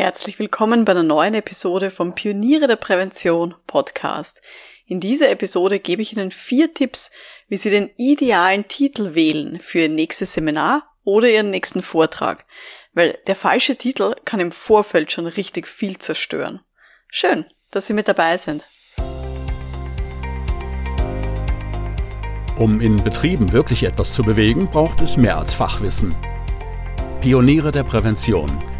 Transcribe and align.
Herzlich 0.00 0.38
willkommen 0.38 0.86
bei 0.86 0.92
einer 0.92 1.02
neuen 1.02 1.34
Episode 1.34 1.90
vom 1.90 2.14
Pioniere 2.14 2.66
der 2.66 2.76
Prävention 2.76 3.54
Podcast. 3.66 4.40
In 4.86 4.98
dieser 4.98 5.28
Episode 5.28 5.78
gebe 5.78 6.00
ich 6.00 6.14
Ihnen 6.14 6.30
vier 6.30 6.72
Tipps, 6.72 7.10
wie 7.48 7.58
Sie 7.58 7.68
den 7.68 7.90
idealen 7.98 8.66
Titel 8.66 9.14
wählen 9.14 9.60
für 9.62 9.80
Ihr 9.80 9.88
nächstes 9.90 10.32
Seminar 10.32 10.90
oder 11.04 11.28
Ihren 11.28 11.50
nächsten 11.50 11.82
Vortrag, 11.82 12.46
weil 12.94 13.18
der 13.26 13.36
falsche 13.36 13.76
Titel 13.76 14.14
kann 14.24 14.40
im 14.40 14.52
Vorfeld 14.52 15.12
schon 15.12 15.26
richtig 15.26 15.68
viel 15.68 15.98
zerstören. 15.98 16.60
Schön, 17.08 17.44
dass 17.70 17.86
Sie 17.86 17.92
mit 17.92 18.08
dabei 18.08 18.38
sind. 18.38 18.64
Um 22.56 22.80
in 22.80 23.04
Betrieben 23.04 23.52
wirklich 23.52 23.82
etwas 23.82 24.14
zu 24.14 24.22
bewegen, 24.22 24.70
braucht 24.70 25.02
es 25.02 25.18
mehr 25.18 25.36
als 25.36 25.52
Fachwissen. 25.52 26.16
Pioniere 27.20 27.70
der 27.70 27.84
Prävention– 27.84 28.64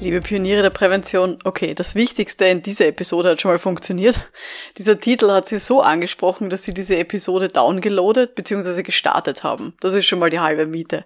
Liebe 0.00 0.20
Pioniere 0.20 0.60
der 0.60 0.70
Prävention, 0.70 1.38
okay, 1.44 1.72
das 1.72 1.94
Wichtigste 1.94 2.44
in 2.46 2.62
dieser 2.62 2.86
Episode 2.88 3.30
hat 3.30 3.40
schon 3.40 3.52
mal 3.52 3.58
funktioniert. 3.58 4.28
Dieser 4.76 5.00
Titel 5.00 5.30
hat 5.30 5.48
sie 5.48 5.58
so 5.58 5.80
angesprochen, 5.80 6.50
dass 6.50 6.64
sie 6.64 6.74
diese 6.74 6.98
Episode 6.98 7.48
downgeloadet 7.48 8.34
bzw. 8.34 8.82
gestartet 8.82 9.44
haben. 9.44 9.74
Das 9.80 9.94
ist 9.94 10.04
schon 10.04 10.18
mal 10.18 10.30
die 10.30 10.40
halbe 10.40 10.66
Miete. 10.66 11.04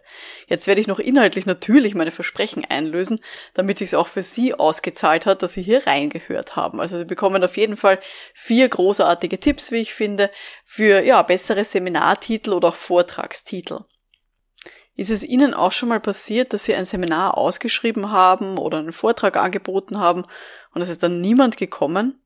Jetzt 0.49 0.67
werde 0.67 0.81
ich 0.81 0.87
noch 0.87 0.99
inhaltlich 0.99 1.47
natürlich 1.47 1.95
meine 1.95 2.11
Versprechen 2.11 2.65
einlösen, 2.65 3.21
damit 3.55 3.79
sich 3.79 3.95
auch 3.95 4.09
für 4.09 4.23
Sie 4.23 4.55
ausgezahlt 4.55 5.27
hat, 5.27 5.43
dass 5.43 5.53
Sie 5.53 5.63
hier 5.63 5.87
reingehört 5.87 6.57
haben. 6.57 6.81
Also 6.81 6.97
Sie 6.97 7.05
bekommen 7.05 7.45
auf 7.45 7.57
jeden 7.57 7.77
Fall 7.77 8.01
vier 8.35 8.69
großartige 8.69 9.39
Tipps, 9.39 9.71
wie 9.71 9.83
ich 9.83 9.95
finde, 9.95 10.31
für 10.65 11.03
ja 11.03 11.23
bessere 11.23 11.65
Seminartitel 11.65 12.53
oder 12.53 12.69
auch 12.69 12.77
Vortragstitel. 12.77 13.81
Ist 14.99 15.11
es 15.11 15.23
Ihnen 15.23 15.55
auch 15.55 15.71
schon 15.71 15.91
mal 15.91 16.01
passiert, 16.01 16.53
dass 16.53 16.65
Sie 16.65 16.75
ein 16.75 16.85
Seminar 16.85 17.39
ausgeschrieben 17.39 18.11
haben 18.11 18.59
oder 18.59 18.79
einen 18.79 18.91
Vortrag 18.91 19.37
angeboten 19.37 20.01
haben 20.01 20.25
und 20.75 20.83
es 20.83 20.89
ist 20.89 21.05
dann 21.05 21.21
niemand 21.21 21.57
gekommen? 21.57 22.21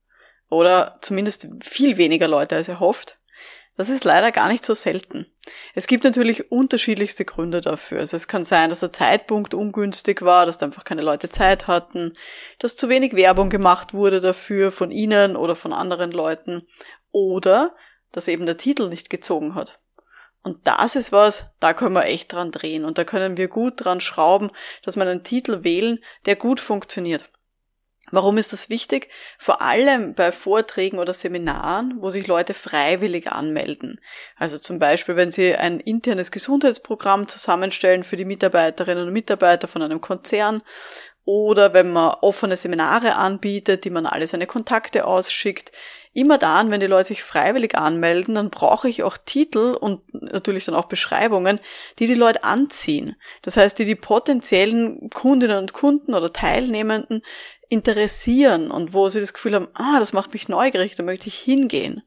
Oder 0.48 0.96
zumindest 1.02 1.48
viel 1.60 1.98
weniger 1.98 2.28
Leute 2.28 2.56
als 2.56 2.68
erhofft? 2.68 3.18
Das 3.76 3.90
ist 3.90 4.04
leider 4.04 4.32
gar 4.32 4.48
nicht 4.48 4.64
so 4.64 4.72
selten. 4.72 5.26
Es 5.74 5.86
gibt 5.86 6.04
natürlich 6.04 6.50
unterschiedlichste 6.50 7.26
Gründe 7.26 7.60
dafür. 7.60 8.00
Also 8.00 8.16
es 8.16 8.26
kann 8.26 8.46
sein, 8.46 8.70
dass 8.70 8.80
der 8.80 8.90
Zeitpunkt 8.90 9.52
ungünstig 9.52 10.22
war, 10.22 10.46
dass 10.46 10.56
da 10.56 10.64
einfach 10.64 10.84
keine 10.84 11.02
Leute 11.02 11.28
Zeit 11.28 11.66
hatten, 11.66 12.16
dass 12.58 12.76
zu 12.76 12.88
wenig 12.88 13.14
Werbung 13.14 13.50
gemacht 13.50 13.92
wurde 13.92 14.22
dafür 14.22 14.72
von 14.72 14.90
Ihnen 14.90 15.36
oder 15.36 15.56
von 15.56 15.74
anderen 15.74 16.10
Leuten 16.10 16.66
oder 17.10 17.76
dass 18.12 18.28
eben 18.28 18.46
der 18.46 18.56
Titel 18.56 18.88
nicht 18.88 19.10
gezogen 19.10 19.54
hat. 19.54 19.81
Und 20.42 20.66
das 20.66 20.96
ist 20.96 21.12
was, 21.12 21.50
da 21.60 21.72
können 21.72 21.94
wir 21.94 22.06
echt 22.06 22.32
dran 22.32 22.50
drehen 22.50 22.84
und 22.84 22.98
da 22.98 23.04
können 23.04 23.36
wir 23.36 23.46
gut 23.48 23.74
dran 23.76 24.00
schrauben, 24.00 24.50
dass 24.84 24.96
wir 24.96 25.02
einen 25.02 25.22
Titel 25.22 25.62
wählen, 25.62 26.02
der 26.26 26.34
gut 26.34 26.58
funktioniert. 26.58 27.28
Warum 28.10 28.36
ist 28.36 28.52
das 28.52 28.68
wichtig? 28.68 29.08
Vor 29.38 29.62
allem 29.62 30.14
bei 30.14 30.32
Vorträgen 30.32 30.98
oder 30.98 31.14
Seminaren, 31.14 31.96
wo 32.00 32.10
sich 32.10 32.26
Leute 32.26 32.52
freiwillig 32.52 33.32
anmelden. 33.32 34.00
Also 34.36 34.58
zum 34.58 34.78
Beispiel, 34.78 35.16
wenn 35.16 35.30
Sie 35.30 35.54
ein 35.54 35.80
internes 35.80 36.30
Gesundheitsprogramm 36.30 37.26
zusammenstellen 37.26 38.04
für 38.04 38.16
die 38.16 38.26
Mitarbeiterinnen 38.26 39.06
und 39.06 39.12
Mitarbeiter 39.14 39.66
von 39.66 39.80
einem 39.80 40.02
Konzern 40.02 40.62
oder 41.24 41.72
wenn 41.72 41.92
man 41.92 42.16
offene 42.20 42.56
Seminare 42.56 43.14
anbietet, 43.14 43.84
die 43.84 43.90
man 43.90 44.06
alle 44.06 44.26
seine 44.26 44.46
Kontakte 44.46 45.06
ausschickt, 45.06 45.72
immer 46.14 46.38
dann, 46.38 46.70
wenn 46.70 46.80
die 46.80 46.86
Leute 46.86 47.08
sich 47.08 47.22
freiwillig 47.22 47.74
anmelden, 47.76 48.34
dann 48.34 48.50
brauche 48.50 48.88
ich 48.88 49.02
auch 49.02 49.16
Titel 49.16 49.76
und 49.80 50.02
natürlich 50.12 50.66
dann 50.66 50.74
auch 50.74 50.86
Beschreibungen, 50.86 51.58
die 51.98 52.06
die 52.06 52.14
Leute 52.14 52.44
anziehen. 52.44 53.16
Das 53.42 53.56
heißt, 53.56 53.78
die 53.78 53.84
die 53.84 53.94
potenziellen 53.94 55.08
Kundinnen 55.10 55.58
und 55.58 55.72
Kunden 55.72 56.14
oder 56.14 56.32
Teilnehmenden 56.32 57.22
interessieren 57.68 58.70
und 58.70 58.92
wo 58.92 59.08
sie 59.08 59.20
das 59.20 59.32
Gefühl 59.32 59.54
haben, 59.54 59.68
ah, 59.74 59.98
das 59.98 60.12
macht 60.12 60.34
mich 60.34 60.48
neugierig, 60.48 60.94
da 60.94 61.02
möchte 61.02 61.28
ich 61.28 61.38
hingehen. 61.38 62.02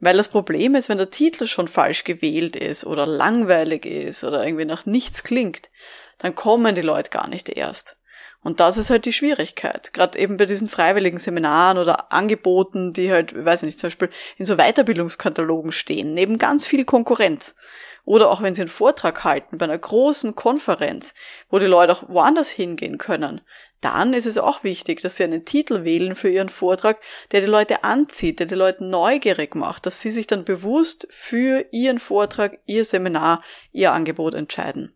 Weil 0.00 0.18
das 0.18 0.28
Problem 0.28 0.74
ist, 0.74 0.90
wenn 0.90 0.98
der 0.98 1.10
Titel 1.10 1.46
schon 1.46 1.68
falsch 1.68 2.04
gewählt 2.04 2.56
ist 2.56 2.84
oder 2.84 3.06
langweilig 3.06 3.86
ist 3.86 4.24
oder 4.24 4.44
irgendwie 4.44 4.66
nach 4.66 4.84
nichts 4.84 5.22
klingt, 5.22 5.70
dann 6.18 6.34
kommen 6.34 6.74
die 6.74 6.82
Leute 6.82 7.08
gar 7.08 7.28
nicht 7.28 7.48
erst. 7.48 7.96
Und 8.44 8.60
das 8.60 8.76
ist 8.76 8.90
halt 8.90 9.06
die 9.06 9.12
Schwierigkeit. 9.12 9.94
Gerade 9.94 10.18
eben 10.18 10.36
bei 10.36 10.44
diesen 10.44 10.68
freiwilligen 10.68 11.18
Seminaren 11.18 11.78
oder 11.78 12.12
Angeboten, 12.12 12.92
die 12.92 13.10
halt, 13.10 13.34
weiß 13.34 13.62
ich 13.62 13.66
nicht, 13.66 13.78
zum 13.78 13.88
Beispiel 13.88 14.10
in 14.36 14.44
so 14.44 14.56
Weiterbildungskatalogen 14.56 15.72
stehen, 15.72 16.12
neben 16.12 16.36
ganz 16.36 16.66
viel 16.66 16.84
Konkurrenz. 16.84 17.56
Oder 18.04 18.30
auch 18.30 18.42
wenn 18.42 18.54
sie 18.54 18.60
einen 18.60 18.68
Vortrag 18.68 19.24
halten 19.24 19.56
bei 19.56 19.64
einer 19.64 19.78
großen 19.78 20.34
Konferenz, 20.34 21.14
wo 21.48 21.58
die 21.58 21.64
Leute 21.64 21.92
auch 21.92 22.08
woanders 22.08 22.50
hingehen 22.50 22.98
können, 22.98 23.40
dann 23.80 24.12
ist 24.12 24.26
es 24.26 24.36
auch 24.36 24.62
wichtig, 24.62 25.00
dass 25.00 25.16
sie 25.16 25.24
einen 25.24 25.46
Titel 25.46 25.84
wählen 25.84 26.14
für 26.14 26.28
ihren 26.28 26.50
Vortrag, 26.50 26.98
der 27.32 27.40
die 27.40 27.46
Leute 27.46 27.82
anzieht, 27.82 28.40
der 28.40 28.46
die 28.46 28.54
Leute 28.54 28.84
neugierig 28.84 29.54
macht, 29.54 29.86
dass 29.86 30.02
sie 30.02 30.10
sich 30.10 30.26
dann 30.26 30.44
bewusst 30.44 31.06
für 31.10 31.64
ihren 31.70 31.98
Vortrag, 31.98 32.58
ihr 32.66 32.84
Seminar, 32.84 33.42
ihr 33.72 33.92
Angebot 33.92 34.34
entscheiden. 34.34 34.94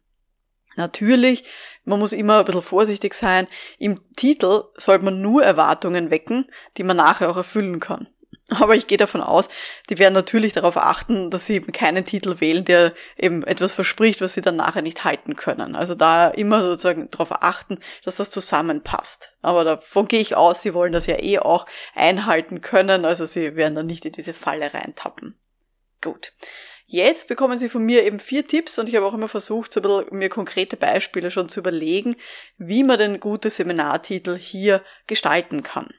Natürlich, 0.78 1.42
man 1.84 1.98
muss 1.98 2.12
immer 2.12 2.38
ein 2.38 2.44
bisschen 2.44 2.62
vorsichtig 2.62 3.12
sein. 3.14 3.48
Im 3.78 4.00
Titel 4.14 4.62
sollte 4.76 5.04
man 5.04 5.20
nur 5.20 5.42
Erwartungen 5.42 6.10
wecken, 6.10 6.48
die 6.76 6.84
man 6.84 6.96
nachher 6.96 7.28
auch 7.28 7.36
erfüllen 7.36 7.80
kann. 7.80 8.06
Aber 8.48 8.76
ich 8.76 8.86
gehe 8.86 8.96
davon 8.96 9.20
aus, 9.20 9.48
die 9.90 9.98
werden 9.98 10.14
natürlich 10.14 10.52
darauf 10.52 10.76
achten, 10.76 11.30
dass 11.30 11.46
sie 11.46 11.56
eben 11.56 11.72
keinen 11.72 12.04
Titel 12.04 12.40
wählen, 12.40 12.64
der 12.64 12.94
eben 13.16 13.42
etwas 13.42 13.72
verspricht, 13.72 14.20
was 14.20 14.34
sie 14.34 14.40
dann 14.40 14.56
nachher 14.56 14.82
nicht 14.82 15.02
halten 15.04 15.34
können. 15.34 15.74
Also 15.74 15.96
da 15.96 16.28
immer 16.28 16.62
sozusagen 16.62 17.10
darauf 17.10 17.42
achten, 17.42 17.80
dass 18.04 18.16
das 18.16 18.30
zusammenpasst. 18.30 19.32
Aber 19.42 19.64
davon 19.64 20.06
gehe 20.06 20.20
ich 20.20 20.36
aus, 20.36 20.62
sie 20.62 20.74
wollen 20.74 20.92
das 20.92 21.06
ja 21.06 21.20
eh 21.20 21.40
auch 21.40 21.66
einhalten 21.94 22.60
können, 22.60 23.04
also 23.04 23.26
sie 23.26 23.56
werden 23.56 23.74
dann 23.74 23.86
nicht 23.86 24.06
in 24.06 24.12
diese 24.12 24.32
Falle 24.32 24.72
reintappen. 24.72 25.36
Gut. 26.00 26.32
Jetzt 26.90 27.28
bekommen 27.28 27.58
Sie 27.58 27.68
von 27.68 27.84
mir 27.84 28.02
eben 28.06 28.18
vier 28.18 28.46
Tipps 28.46 28.78
und 28.78 28.88
ich 28.88 28.96
habe 28.96 29.04
auch 29.04 29.12
immer 29.12 29.28
versucht, 29.28 29.74
so 29.74 29.80
ein 29.80 29.82
bisschen 29.82 30.18
mir 30.18 30.30
konkrete 30.30 30.78
Beispiele 30.78 31.30
schon 31.30 31.50
zu 31.50 31.60
überlegen, 31.60 32.16
wie 32.56 32.82
man 32.82 32.98
den 32.98 33.20
gute 33.20 33.50
Seminartitel 33.50 34.38
hier 34.38 34.82
gestalten 35.06 35.62
kann. 35.62 35.92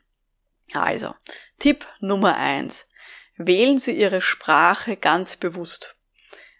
Also, 0.73 1.13
Tipp 1.59 1.85
Nummer 1.99 2.37
eins: 2.37 2.87
Wählen 3.37 3.77
Sie 3.77 3.95
Ihre 3.95 4.19
Sprache 4.19 4.97
ganz 4.97 5.37
bewusst. 5.37 5.95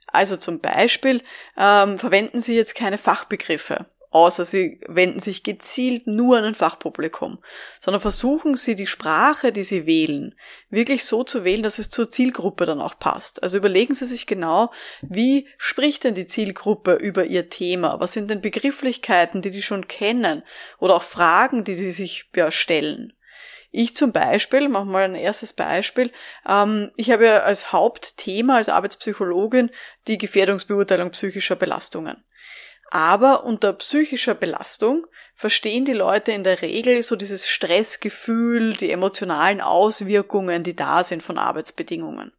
Also 0.06 0.38
zum 0.38 0.59
Beispiel 0.59 1.23
ähm, 1.57 1.97
verwenden 1.97 2.39
Sie 2.39 2.56
jetzt 2.56 2.75
keine 2.75 3.00
Fachbegriffe 3.00 3.88
außer 4.11 4.43
sie 4.45 4.81
wenden 4.87 5.19
sich 5.19 5.43
gezielt 5.43 6.07
nur 6.07 6.37
an 6.37 6.45
ein 6.45 6.55
Fachpublikum, 6.55 7.39
sondern 7.79 8.01
versuchen 8.01 8.55
sie 8.55 8.75
die 8.75 8.87
Sprache, 8.87 9.51
die 9.51 9.63
sie 9.63 9.85
wählen, 9.85 10.35
wirklich 10.69 11.05
so 11.05 11.23
zu 11.23 11.43
wählen, 11.43 11.63
dass 11.63 11.79
es 11.79 11.89
zur 11.89 12.09
Zielgruppe 12.09 12.65
dann 12.65 12.81
auch 12.81 12.97
passt. 12.97 13.43
Also 13.43 13.57
überlegen 13.57 13.93
Sie 13.95 14.05
sich 14.05 14.25
genau, 14.25 14.71
wie 15.01 15.47
spricht 15.57 16.03
denn 16.03 16.15
die 16.15 16.27
Zielgruppe 16.27 16.93
über 16.93 17.25
ihr 17.25 17.49
Thema? 17.49 17.99
Was 17.99 18.13
sind 18.13 18.29
denn 18.29 18.41
Begrifflichkeiten, 18.41 19.41
die 19.41 19.51
die 19.51 19.61
schon 19.61 19.87
kennen? 19.87 20.43
Oder 20.79 20.95
auch 20.95 21.03
Fragen, 21.03 21.63
die 21.63 21.75
sie 21.75 21.91
sich 21.91 22.29
ja, 22.35 22.51
stellen? 22.51 23.13
Ich 23.71 23.95
zum 23.95 24.11
Beispiel, 24.11 24.67
mach 24.67 24.85
mal 24.85 25.03
ein 25.03 25.13
erstes 25.13 25.53
Beispiel, 25.53 26.11
ähm, 26.47 26.91
ich 26.95 27.11
habe 27.11 27.25
ja 27.25 27.39
als 27.41 27.71
Hauptthema 27.71 28.55
als 28.55 28.69
Arbeitspsychologin 28.69 29.69
die 30.07 30.17
Gefährdungsbeurteilung 30.17 31.11
psychischer 31.11 31.55
Belastungen. 31.55 32.23
Aber 32.91 33.44
unter 33.44 33.73
psychischer 33.73 34.33
Belastung 34.33 35.06
verstehen 35.36 35.86
die 35.86 35.94
Leute 35.94 36.31
in 36.31 36.44
der 36.44 36.62
Regel 36.62 37.03
so 37.03 37.15
dieses 37.15 37.47
Stressgefühl, 37.47 38.74
die 38.74 38.91
emotionalen 38.91 39.62
Auswirkungen, 39.62 40.63
die 40.63 40.75
da 40.75 41.03
sind 41.03 41.24
von 41.24 41.38
Arbeitsbedingungen. 41.38 42.33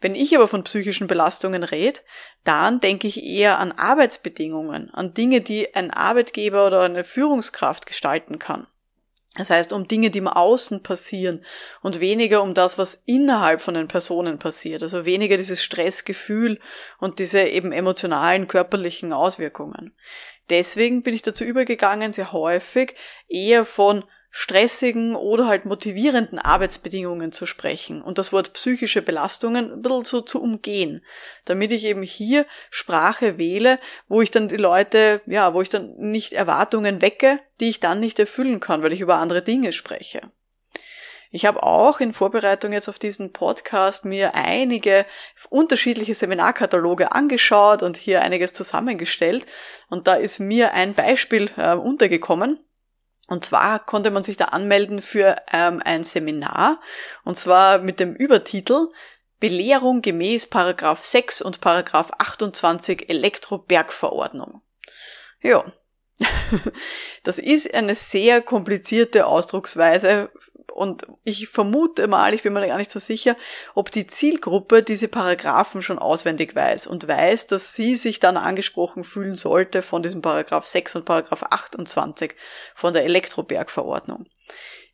Wenn 0.00 0.14
ich 0.14 0.36
aber 0.36 0.48
von 0.48 0.64
psychischen 0.64 1.06
Belastungen 1.06 1.62
rede, 1.62 2.00
dann 2.44 2.80
denke 2.80 3.08
ich 3.08 3.22
eher 3.22 3.58
an 3.58 3.72
Arbeitsbedingungen, 3.72 4.90
an 4.90 5.14
Dinge, 5.14 5.40
die 5.40 5.74
ein 5.74 5.90
Arbeitgeber 5.90 6.66
oder 6.66 6.82
eine 6.82 7.04
Führungskraft 7.04 7.86
gestalten 7.86 8.38
kann. 8.38 8.66
Das 9.38 9.50
heißt, 9.50 9.72
um 9.72 9.86
Dinge, 9.86 10.10
die 10.10 10.18
im 10.18 10.28
Außen 10.28 10.82
passieren 10.82 11.44
und 11.80 12.00
weniger 12.00 12.42
um 12.42 12.54
das, 12.54 12.76
was 12.76 13.02
innerhalb 13.06 13.62
von 13.62 13.74
den 13.74 13.88
Personen 13.88 14.38
passiert. 14.38 14.82
Also 14.82 15.06
weniger 15.06 15.36
dieses 15.36 15.62
Stressgefühl 15.62 16.58
und 16.98 17.20
diese 17.20 17.42
eben 17.42 17.72
emotionalen, 17.72 18.48
körperlichen 18.48 19.12
Auswirkungen. 19.12 19.94
Deswegen 20.50 21.02
bin 21.02 21.14
ich 21.14 21.22
dazu 21.22 21.44
übergegangen, 21.44 22.12
sehr 22.12 22.32
häufig 22.32 22.96
eher 23.28 23.64
von 23.64 24.04
stressigen 24.40 25.16
oder 25.16 25.48
halt 25.48 25.64
motivierenden 25.64 26.38
Arbeitsbedingungen 26.38 27.32
zu 27.32 27.44
sprechen 27.44 28.00
und 28.00 28.18
das 28.18 28.32
Wort 28.32 28.52
psychische 28.52 29.02
Belastungen 29.02 29.72
ein 29.72 29.82
bisschen 29.82 30.04
so 30.04 30.20
zu 30.20 30.40
umgehen, 30.40 31.04
damit 31.44 31.72
ich 31.72 31.82
eben 31.82 32.04
hier 32.04 32.46
Sprache 32.70 33.36
wähle, 33.36 33.80
wo 34.06 34.22
ich 34.22 34.30
dann 34.30 34.48
die 34.48 34.54
Leute, 34.54 35.22
ja, 35.26 35.54
wo 35.54 35.60
ich 35.60 35.70
dann 35.70 35.96
nicht 35.96 36.34
Erwartungen 36.34 37.02
wecke, 37.02 37.40
die 37.58 37.68
ich 37.68 37.80
dann 37.80 37.98
nicht 37.98 38.20
erfüllen 38.20 38.60
kann, 38.60 38.84
weil 38.84 38.92
ich 38.92 39.00
über 39.00 39.16
andere 39.16 39.42
Dinge 39.42 39.72
spreche. 39.72 40.30
Ich 41.32 41.44
habe 41.44 41.64
auch 41.64 41.98
in 41.98 42.12
Vorbereitung 42.12 42.72
jetzt 42.72 42.88
auf 42.88 43.00
diesen 43.00 43.32
Podcast 43.32 44.04
mir 44.04 44.36
einige 44.36 45.04
unterschiedliche 45.50 46.14
Seminarkataloge 46.14 47.10
angeschaut 47.10 47.82
und 47.82 47.96
hier 47.96 48.22
einiges 48.22 48.54
zusammengestellt. 48.54 49.46
Und 49.90 50.06
da 50.06 50.14
ist 50.14 50.38
mir 50.38 50.74
ein 50.74 50.94
Beispiel 50.94 51.50
äh, 51.56 51.74
untergekommen. 51.74 52.60
Und 53.28 53.44
zwar 53.44 53.84
konnte 53.84 54.10
man 54.10 54.24
sich 54.24 54.36
da 54.36 54.46
anmelden 54.46 55.02
für 55.02 55.36
ähm, 55.52 55.80
ein 55.84 56.02
Seminar. 56.02 56.80
Und 57.24 57.38
zwar 57.38 57.78
mit 57.78 58.00
dem 58.00 58.14
Übertitel 58.14 58.88
Belehrung 59.38 60.02
gemäß 60.02 60.46
Paragraph 60.46 61.04
6 61.04 61.42
und 61.42 61.60
Paragraph 61.60 62.10
28 62.18 63.08
Elektrobergverordnung. 63.08 64.62
Ja. 65.40 65.64
Das 67.24 67.38
ist 67.38 67.74
eine 67.74 67.94
sehr 67.94 68.40
komplizierte 68.40 69.26
Ausdrucksweise 69.26 70.30
und 70.78 71.06
ich 71.24 71.48
vermute 71.48 72.06
mal, 72.06 72.32
ich 72.34 72.44
bin 72.44 72.52
mir 72.52 72.66
gar 72.66 72.78
nicht 72.78 72.90
so 72.90 73.00
sicher, 73.00 73.36
ob 73.74 73.90
die 73.90 74.06
Zielgruppe 74.06 74.82
diese 74.82 75.08
Paragraphen 75.08 75.82
schon 75.82 75.98
auswendig 75.98 76.54
weiß 76.54 76.86
und 76.86 77.08
weiß, 77.08 77.48
dass 77.48 77.74
sie 77.74 77.96
sich 77.96 78.20
dann 78.20 78.36
angesprochen 78.36 79.04
fühlen 79.04 79.34
sollte 79.34 79.82
von 79.82 80.02
diesem 80.02 80.22
Paragraph 80.22 80.66
6 80.66 80.96
und 80.96 81.04
Paragraph 81.04 81.42
28 81.42 82.34
von 82.74 82.94
der 82.94 83.04
Elektrobergverordnung. 83.04 84.26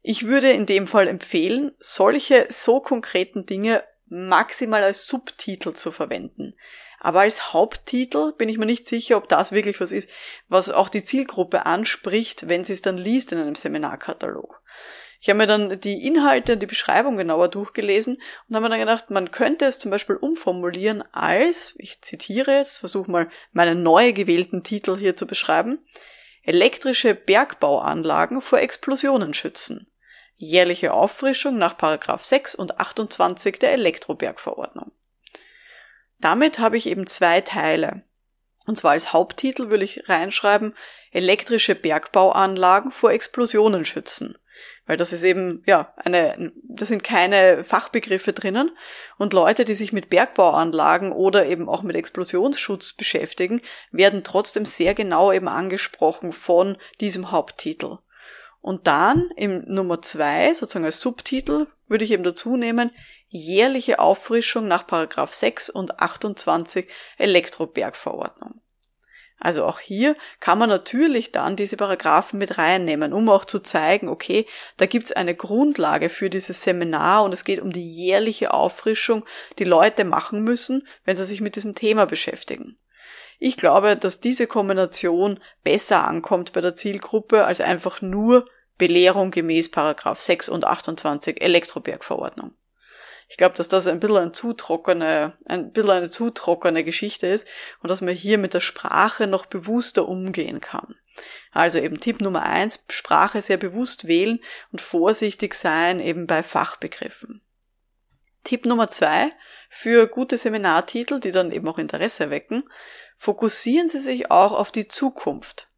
Ich 0.02 0.26
würde 0.26 0.50
in 0.50 0.66
dem 0.66 0.86
Fall 0.86 1.06
empfehlen, 1.06 1.72
solche 1.78 2.46
so 2.50 2.80
konkreten 2.80 3.46
Dinge 3.46 3.84
maximal 4.06 4.82
als 4.82 5.06
Subtitel 5.06 5.74
zu 5.74 5.92
verwenden. 5.92 6.54
Aber 6.98 7.20
als 7.20 7.52
Haupttitel 7.52 8.32
bin 8.32 8.48
ich 8.48 8.56
mir 8.56 8.64
nicht 8.64 8.86
sicher, 8.86 9.18
ob 9.18 9.28
das 9.28 9.52
wirklich 9.52 9.78
was 9.78 9.92
ist, 9.92 10.08
was 10.48 10.70
auch 10.70 10.88
die 10.88 11.02
Zielgruppe 11.02 11.66
anspricht, 11.66 12.48
wenn 12.48 12.64
sie 12.64 12.72
es 12.72 12.80
dann 12.80 12.96
liest 12.96 13.32
in 13.32 13.38
einem 13.38 13.54
Seminarkatalog. 13.54 14.62
Ich 15.24 15.30
habe 15.30 15.38
mir 15.38 15.46
dann 15.46 15.80
die 15.80 16.06
Inhalte 16.06 16.52
und 16.52 16.58
die 16.60 16.66
Beschreibung 16.66 17.16
genauer 17.16 17.48
durchgelesen 17.48 18.20
und 18.46 18.54
habe 18.54 18.64
mir 18.64 18.68
dann 18.68 18.80
gedacht, 18.80 19.08
man 19.08 19.30
könnte 19.30 19.64
es 19.64 19.78
zum 19.78 19.90
Beispiel 19.90 20.16
umformulieren 20.16 21.02
als, 21.14 21.74
ich 21.78 22.02
zitiere 22.02 22.54
jetzt, 22.54 22.80
versuche 22.80 23.10
mal 23.10 23.30
meinen 23.50 23.82
neu 23.82 24.12
gewählten 24.12 24.64
Titel 24.64 24.98
hier 24.98 25.16
zu 25.16 25.26
beschreiben, 25.26 25.82
elektrische 26.42 27.14
Bergbauanlagen 27.14 28.42
vor 28.42 28.58
Explosionen 28.58 29.32
schützen. 29.32 29.90
Jährliche 30.36 30.92
Auffrischung 30.92 31.56
nach 31.56 31.76
6 32.20 32.54
und 32.54 32.78
28 32.78 33.58
der 33.58 33.72
Elektrobergverordnung. 33.72 34.92
Damit 36.20 36.58
habe 36.58 36.76
ich 36.76 36.86
eben 36.86 37.06
zwei 37.06 37.40
Teile. 37.40 38.02
Und 38.66 38.76
zwar 38.76 38.90
als 38.90 39.14
Haupttitel 39.14 39.70
will 39.70 39.80
ich 39.80 40.06
reinschreiben, 40.06 40.76
elektrische 41.12 41.74
Bergbauanlagen 41.74 42.92
vor 42.92 43.12
Explosionen 43.12 43.86
schützen. 43.86 44.36
Weil 44.86 44.96
das 44.98 45.12
ist 45.12 45.22
eben, 45.22 45.62
ja, 45.66 45.92
eine, 45.96 46.52
das 46.62 46.88
sind 46.88 47.02
keine 47.02 47.64
Fachbegriffe 47.64 48.32
drinnen. 48.32 48.70
Und 49.16 49.32
Leute, 49.32 49.64
die 49.64 49.74
sich 49.74 49.92
mit 49.92 50.10
Bergbauanlagen 50.10 51.12
oder 51.12 51.46
eben 51.46 51.68
auch 51.68 51.82
mit 51.82 51.96
Explosionsschutz 51.96 52.92
beschäftigen, 52.92 53.62
werden 53.92 54.24
trotzdem 54.24 54.66
sehr 54.66 54.94
genau 54.94 55.32
eben 55.32 55.48
angesprochen 55.48 56.32
von 56.32 56.76
diesem 57.00 57.30
Haupttitel. 57.30 57.98
Und 58.60 58.86
dann 58.86 59.30
im 59.36 59.64
Nummer 59.66 60.02
zwei, 60.02 60.52
sozusagen 60.52 60.86
als 60.86 61.00
Subtitel, 61.00 61.66
würde 61.88 62.04
ich 62.04 62.10
eben 62.10 62.24
dazu 62.24 62.56
nehmen, 62.56 62.90
jährliche 63.28 63.98
Auffrischung 63.98 64.68
nach 64.68 64.86
Paragraph 64.86 65.34
6 65.34 65.70
und 65.70 66.00
28 66.00 66.88
Elektrobergverordnung. 67.18 68.60
Also 69.38 69.64
auch 69.64 69.80
hier 69.80 70.16
kann 70.40 70.58
man 70.58 70.68
natürlich 70.68 71.32
dann 71.32 71.56
diese 71.56 71.76
Paragraphen 71.76 72.38
mit 72.38 72.56
reinnehmen, 72.56 73.12
um 73.12 73.28
auch 73.28 73.44
zu 73.44 73.58
zeigen, 73.58 74.08
okay, 74.08 74.46
da 74.76 74.86
gibt's 74.86 75.12
eine 75.12 75.34
Grundlage 75.34 76.08
für 76.08 76.30
dieses 76.30 76.62
Seminar 76.62 77.24
und 77.24 77.34
es 77.34 77.44
geht 77.44 77.60
um 77.60 77.72
die 77.72 77.90
jährliche 77.90 78.54
Auffrischung, 78.54 79.24
die 79.58 79.64
Leute 79.64 80.04
machen 80.04 80.42
müssen, 80.42 80.86
wenn 81.04 81.16
sie 81.16 81.26
sich 81.26 81.40
mit 81.40 81.56
diesem 81.56 81.74
Thema 81.74 82.06
beschäftigen. 82.06 82.78
Ich 83.38 83.56
glaube, 83.56 83.96
dass 83.96 84.20
diese 84.20 84.46
Kombination 84.46 85.40
besser 85.64 86.06
ankommt 86.06 86.52
bei 86.52 86.60
der 86.60 86.76
Zielgruppe 86.76 87.44
als 87.44 87.60
einfach 87.60 88.00
nur 88.00 88.46
Belehrung 88.78 89.30
gemäß 89.30 89.70
Paragraph 89.70 90.20
6 90.20 90.48
und 90.48 90.64
28 90.64 91.42
Elektrobergverordnung. 91.42 92.54
Ich 93.28 93.36
glaube, 93.36 93.56
dass 93.56 93.68
das 93.68 93.86
ein 93.86 94.00
bisschen 94.00 94.16
ein 94.16 94.34
zu 94.34 94.52
trockene, 94.52 95.36
ein 95.46 95.72
bisschen 95.72 95.90
eine 95.90 96.10
zu 96.10 96.30
trockene 96.30 96.84
Geschichte 96.84 97.26
ist 97.26 97.48
und 97.82 97.90
dass 97.90 98.00
man 98.00 98.14
hier 98.14 98.38
mit 98.38 98.54
der 98.54 98.60
Sprache 98.60 99.26
noch 99.26 99.46
bewusster 99.46 100.08
umgehen 100.08 100.60
kann. 100.60 100.94
Also 101.52 101.78
eben 101.78 102.00
Tipp 102.00 102.20
Nummer 102.20 102.42
eins, 102.42 102.84
Sprache 102.90 103.40
sehr 103.42 103.56
bewusst 103.56 104.06
wählen 104.06 104.40
und 104.72 104.80
vorsichtig 104.80 105.54
sein 105.54 106.00
eben 106.00 106.26
bei 106.26 106.42
Fachbegriffen. 106.42 107.40
Tipp 108.42 108.66
Nummer 108.66 108.90
zwei, 108.90 109.30
für 109.70 110.06
gute 110.06 110.38
Seminartitel, 110.38 111.18
die 111.18 111.32
dann 111.32 111.50
eben 111.50 111.66
auch 111.68 111.78
Interesse 111.78 112.30
wecken, 112.30 112.68
fokussieren 113.16 113.88
Sie 113.88 114.00
sich 114.00 114.30
auch 114.30 114.52
auf 114.52 114.70
die 114.70 114.86
Zukunft. 114.86 115.68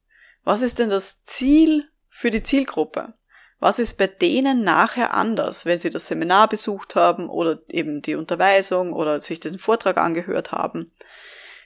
Was 0.44 0.62
ist 0.62 0.78
denn 0.78 0.90
das 0.90 1.22
Ziel 1.22 1.88
für 2.08 2.30
die 2.30 2.42
Zielgruppe? 2.42 3.14
Was 3.58 3.78
ist 3.78 3.96
bei 3.96 4.06
denen 4.06 4.64
nachher 4.64 5.14
anders, 5.14 5.64
wenn 5.64 5.80
sie 5.80 5.90
das 5.90 6.06
Seminar 6.06 6.48
besucht 6.48 6.94
haben 6.94 7.30
oder 7.30 7.58
eben 7.68 8.02
die 8.02 8.14
Unterweisung 8.14 8.92
oder 8.92 9.20
sich 9.20 9.40
diesen 9.40 9.58
Vortrag 9.58 9.96
angehört 9.96 10.52
haben? 10.52 10.92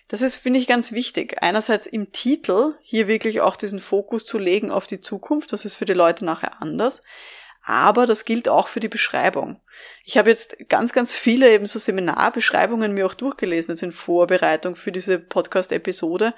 Das 0.08 0.22
ist, 0.22 0.36
finde 0.36 0.58
ich, 0.58 0.66
ganz 0.66 0.92
wichtig. 0.92 1.40
Einerseits 1.40 1.86
im 1.86 2.10
Titel 2.10 2.74
hier 2.82 3.06
wirklich 3.06 3.40
auch 3.40 3.56
diesen 3.56 3.80
Fokus 3.80 4.26
zu 4.26 4.38
legen 4.38 4.70
auf 4.72 4.86
die 4.86 5.00
Zukunft. 5.00 5.52
Das 5.52 5.64
ist 5.64 5.76
für 5.76 5.84
die 5.84 5.92
Leute 5.92 6.24
nachher 6.24 6.60
anders 6.60 7.02
aber 7.62 8.06
das 8.06 8.24
gilt 8.24 8.48
auch 8.48 8.68
für 8.68 8.80
die 8.80 8.88
Beschreibung. 8.88 9.60
Ich 10.04 10.18
habe 10.18 10.30
jetzt 10.30 10.56
ganz, 10.68 10.92
ganz 10.92 11.14
viele 11.14 11.52
eben 11.52 11.66
so 11.66 11.78
Seminarbeschreibungen 11.78 12.92
mir 12.92 13.06
auch 13.06 13.14
durchgelesen 13.14 13.72
jetzt 13.72 13.82
in 13.82 13.92
Vorbereitung 13.92 14.76
für 14.76 14.92
diese 14.92 15.18
Podcast-Episode. 15.18 16.34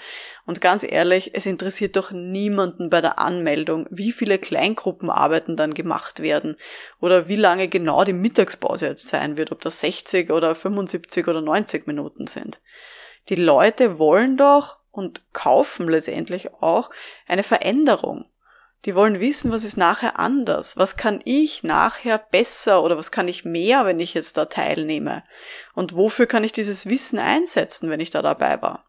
Und 0.46 0.60
ganz 0.60 0.82
ehrlich, 0.82 1.34
es 1.34 1.46
interessiert 1.46 1.96
doch 1.96 2.10
niemanden 2.10 2.90
bei 2.90 3.00
der 3.00 3.18
Anmeldung, 3.18 3.86
wie 3.90 4.12
viele 4.12 4.38
Kleingruppenarbeiten 4.38 5.56
dann 5.56 5.74
gemacht 5.74 6.20
werden 6.20 6.56
oder 7.00 7.28
wie 7.28 7.36
lange 7.36 7.68
genau 7.68 8.04
die 8.04 8.12
Mittagspause 8.12 8.86
jetzt 8.86 9.08
sein 9.08 9.36
wird, 9.36 9.52
ob 9.52 9.60
das 9.60 9.80
60 9.80 10.30
oder 10.30 10.54
75 10.54 11.26
oder 11.28 11.40
90 11.40 11.86
Minuten 11.86 12.26
sind. 12.26 12.60
Die 13.28 13.36
Leute 13.36 13.98
wollen 13.98 14.36
doch 14.36 14.78
und 14.90 15.32
kaufen 15.32 15.88
letztendlich 15.88 16.52
auch 16.54 16.90
eine 17.26 17.42
Veränderung. 17.42 18.26
Die 18.84 18.96
wollen 18.96 19.20
wissen, 19.20 19.52
was 19.52 19.62
ist 19.62 19.76
nachher 19.76 20.18
anders? 20.18 20.76
Was 20.76 20.96
kann 20.96 21.20
ich 21.24 21.62
nachher 21.62 22.18
besser 22.18 22.82
oder 22.82 22.96
was 22.96 23.12
kann 23.12 23.28
ich 23.28 23.44
mehr, 23.44 23.84
wenn 23.86 24.00
ich 24.00 24.12
jetzt 24.12 24.36
da 24.36 24.46
teilnehme? 24.46 25.22
Und 25.74 25.94
wofür 25.94 26.26
kann 26.26 26.42
ich 26.42 26.52
dieses 26.52 26.86
Wissen 26.86 27.18
einsetzen, 27.18 27.90
wenn 27.90 28.00
ich 28.00 28.10
da 28.10 28.22
dabei 28.22 28.60
war? 28.60 28.84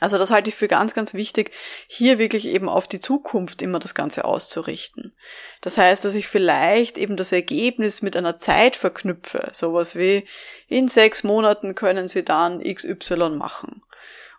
Also 0.00 0.16
das 0.16 0.30
halte 0.30 0.48
ich 0.50 0.54
für 0.54 0.68
ganz, 0.68 0.94
ganz 0.94 1.14
wichtig, 1.14 1.50
hier 1.88 2.20
wirklich 2.20 2.46
eben 2.46 2.68
auf 2.68 2.86
die 2.86 3.00
Zukunft 3.00 3.62
immer 3.62 3.80
das 3.80 3.96
Ganze 3.96 4.24
auszurichten. 4.24 5.12
Das 5.60 5.76
heißt, 5.76 6.04
dass 6.04 6.14
ich 6.14 6.28
vielleicht 6.28 6.98
eben 6.98 7.16
das 7.16 7.32
Ergebnis 7.32 8.00
mit 8.00 8.16
einer 8.16 8.38
Zeit 8.38 8.76
verknüpfe. 8.76 9.50
Sowas 9.52 9.96
wie 9.96 10.24
in 10.68 10.86
sechs 10.86 11.24
Monaten 11.24 11.74
können 11.74 12.06
Sie 12.06 12.24
dann 12.24 12.62
XY 12.62 13.30
machen. 13.30 13.82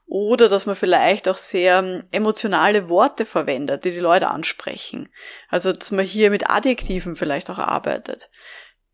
Oder 0.10 0.50
dass 0.50 0.66
man 0.66 0.75
vielleicht 0.75 1.28
auch 1.28 1.38
sehr 1.38 1.78
ähm, 1.80 2.04
emotionale 2.10 2.89
Worte 2.89 3.25
verwendet, 3.25 3.86
die 3.86 3.92
die 3.92 4.00
Leute 4.00 4.30
ansprechen. 4.30 5.10
Also, 5.50 5.72
dass 5.72 5.92
man 5.92 6.04
hier 6.04 6.32
mit 6.32 6.50
Adjektiven 6.50 7.16
vielleicht 7.16 7.51
auch 7.51 7.60
arbeitet. 7.60 8.32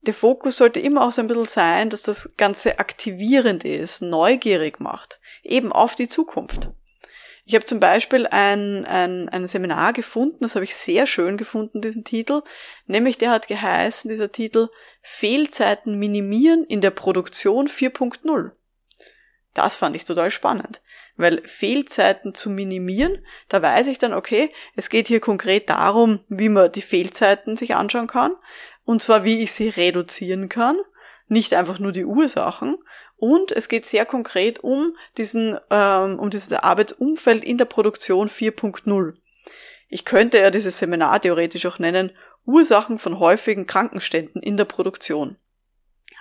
Der 0.01 0.13
Fokus 0.13 0.57
sollte 0.57 0.81
immer 0.81 1.07
auch 1.07 1.13
so 1.13 1.22
ein 1.22 1.27
bisschen 1.27 1.45
sein, 1.45 1.89
dass 1.89 2.03
das 2.03 2.34
Ganze 2.36 2.79
aktivierend 2.79 3.63
ist, 3.63 4.01
neugierig 4.01 4.81
macht, 4.81 5.22
eben 5.41 5.72
auf 5.72 5.95
die 5.95 6.10
Zukunft. 6.10 6.69
Ich 7.45 7.55
habe 7.55 7.63
zum 7.63 7.79
Beispiel 7.79 8.27
ein, 8.27 8.86
ein, 8.86 9.29
ein 9.29 9.48
Seminar 9.48 9.93
gefunden, 9.93 10.39
das 10.41 10.55
habe 10.55 10.65
ich 10.65 10.75
sehr 10.75 11.07
schön 11.07 11.38
gefunden, 11.38 11.79
diesen 11.79 12.03
Titel, 12.03 12.41
nämlich 12.88 13.17
der 13.17 13.31
hat 13.31 13.48
geheißen, 13.48 14.10
dieser 14.10 14.31
Titel, 14.31 14.67
Fehlzeiten 15.01 15.98
minimieren 15.98 16.65
in 16.65 16.81
der 16.81 16.91
Produktion 16.91 17.69
4.0. 17.69 18.51
Das 19.53 19.77
fand 19.77 19.95
ich 19.95 20.03
total 20.03 20.29
spannend. 20.29 20.81
Weil 21.17 21.41
Fehlzeiten 21.45 22.34
zu 22.34 22.50
minimieren, 22.50 23.25
da 23.48 23.62
weiß 23.62 23.88
ich 23.88 24.00
dann, 24.00 24.13
okay, 24.13 24.50
es 24.75 24.89
geht 24.89 25.07
hier 25.07 25.19
konkret 25.19 25.69
darum, 25.69 26.19
wie 26.27 26.50
man 26.50 26.72
die 26.72 26.81
Fehlzeiten 26.81 27.55
sich 27.55 27.75
anschauen 27.75 28.07
kann. 28.07 28.34
Und 28.84 29.01
zwar, 29.01 29.24
wie 29.24 29.41
ich 29.41 29.53
sie 29.53 29.69
reduzieren 29.69 30.50
kann. 30.50 30.77
Nicht 31.27 31.53
einfach 31.53 31.79
nur 31.79 31.91
die 31.91 32.05
Ursachen. 32.05 32.77
Und 33.17 33.51
es 33.51 33.69
geht 33.69 33.88
sehr 33.88 34.05
konkret 34.05 34.60
um 34.60 34.95
diesen, 35.17 35.57
ähm, 35.69 36.19
um 36.19 36.29
dieses 36.29 36.51
Arbeitsumfeld 36.51 37.43
in 37.43 37.57
der 37.57 37.65
Produktion 37.65 38.29
4.0. 38.29 39.13
Ich 39.88 40.05
könnte 40.05 40.39
ja 40.39 40.51
dieses 40.51 40.79
Seminar 40.79 41.22
theoretisch 41.22 41.65
auch 41.65 41.79
nennen, 41.79 42.12
Ursachen 42.45 43.00
von 43.00 43.19
häufigen 43.19 43.65
Krankenständen 43.65 44.41
in 44.41 44.57
der 44.57 44.65
Produktion. 44.65 45.38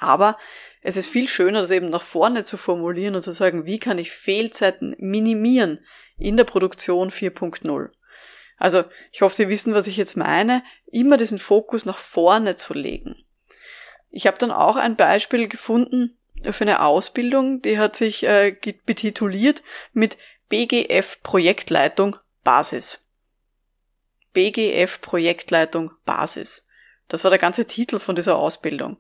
Aber 0.01 0.39
es 0.87 0.99
ist 0.99 1.09
viel 1.09 1.29
schöner, 1.29 1.63
das 1.63 1.71
eben 1.71 1.89
nach 1.89 2.03
vorne 2.03 2.45
zu 2.45 2.59
formulieren 2.59 3.17
und 3.17 3.23
zu 3.23 3.33
sagen, 3.33 3.65
wie 3.65 3.79
kann 3.79 3.97
ich 3.97 4.13
Fehlzeiten 4.13 4.95
minimieren 4.99 5.83
in 6.19 6.37
der 6.37 6.45
Produktion 6.45 7.11
4.0. 7.11 7.89
Also 8.59 8.85
ich 9.11 9.23
hoffe, 9.23 9.35
Sie 9.35 9.49
wissen, 9.49 9.73
was 9.73 9.87
ich 9.87 9.97
jetzt 9.97 10.15
meine, 10.17 10.63
immer 10.93 11.17
diesen 11.17 11.39
Fokus 11.39 11.87
nach 11.87 11.99
vorne 11.99 12.57
zu 12.57 12.75
legen. 12.75 13.17
Ich 14.11 14.27
habe 14.27 14.37
dann 14.37 14.51
auch 14.51 14.77
ein 14.77 14.95
Beispiel 14.95 15.49
gefunden 15.49 16.19
für 16.43 16.65
eine 16.65 16.83
Ausbildung, 16.83 17.63
die 17.63 17.79
hat 17.79 17.97
sich 17.97 18.25
äh, 18.25 18.55
betituliert 18.85 19.63
mit 19.95 20.19
BGF 20.51 21.23
Projektleitung 21.23 22.17
Basis. 22.45 23.01
BGF 24.35 25.01
Projektleitung 25.01 25.93
Basis. 26.05 26.69
Das 27.09 27.25
war 27.25 27.31
der 27.31 27.39
ganze 27.39 27.67
Titel 27.67 27.99
von 27.99 28.17
dieser 28.17 28.37
Ausbildung. 28.37 28.99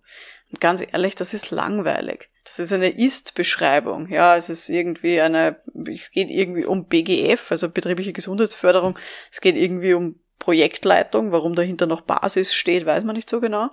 Und 0.50 0.60
ganz 0.60 0.82
ehrlich, 0.92 1.14
das 1.14 1.34
ist 1.34 1.50
langweilig. 1.50 2.30
Das 2.44 2.58
ist 2.58 2.72
eine 2.72 2.90
Ist-Beschreibung. 2.90 4.08
Ja, 4.08 4.36
es 4.36 4.48
ist 4.48 4.68
irgendwie 4.68 5.20
eine, 5.20 5.56
es 5.86 6.10
geht 6.10 6.28
irgendwie 6.28 6.64
um 6.64 6.86
BGF, 6.86 7.50
also 7.50 7.70
betriebliche 7.70 8.12
Gesundheitsförderung. 8.12 8.98
Es 9.32 9.40
geht 9.40 9.56
irgendwie 9.56 9.94
um 9.94 10.20
Projektleitung. 10.38 11.32
Warum 11.32 11.54
dahinter 11.54 11.86
noch 11.86 12.02
Basis 12.02 12.54
steht, 12.54 12.86
weiß 12.86 13.04
man 13.04 13.16
nicht 13.16 13.30
so 13.30 13.40
genau. 13.40 13.70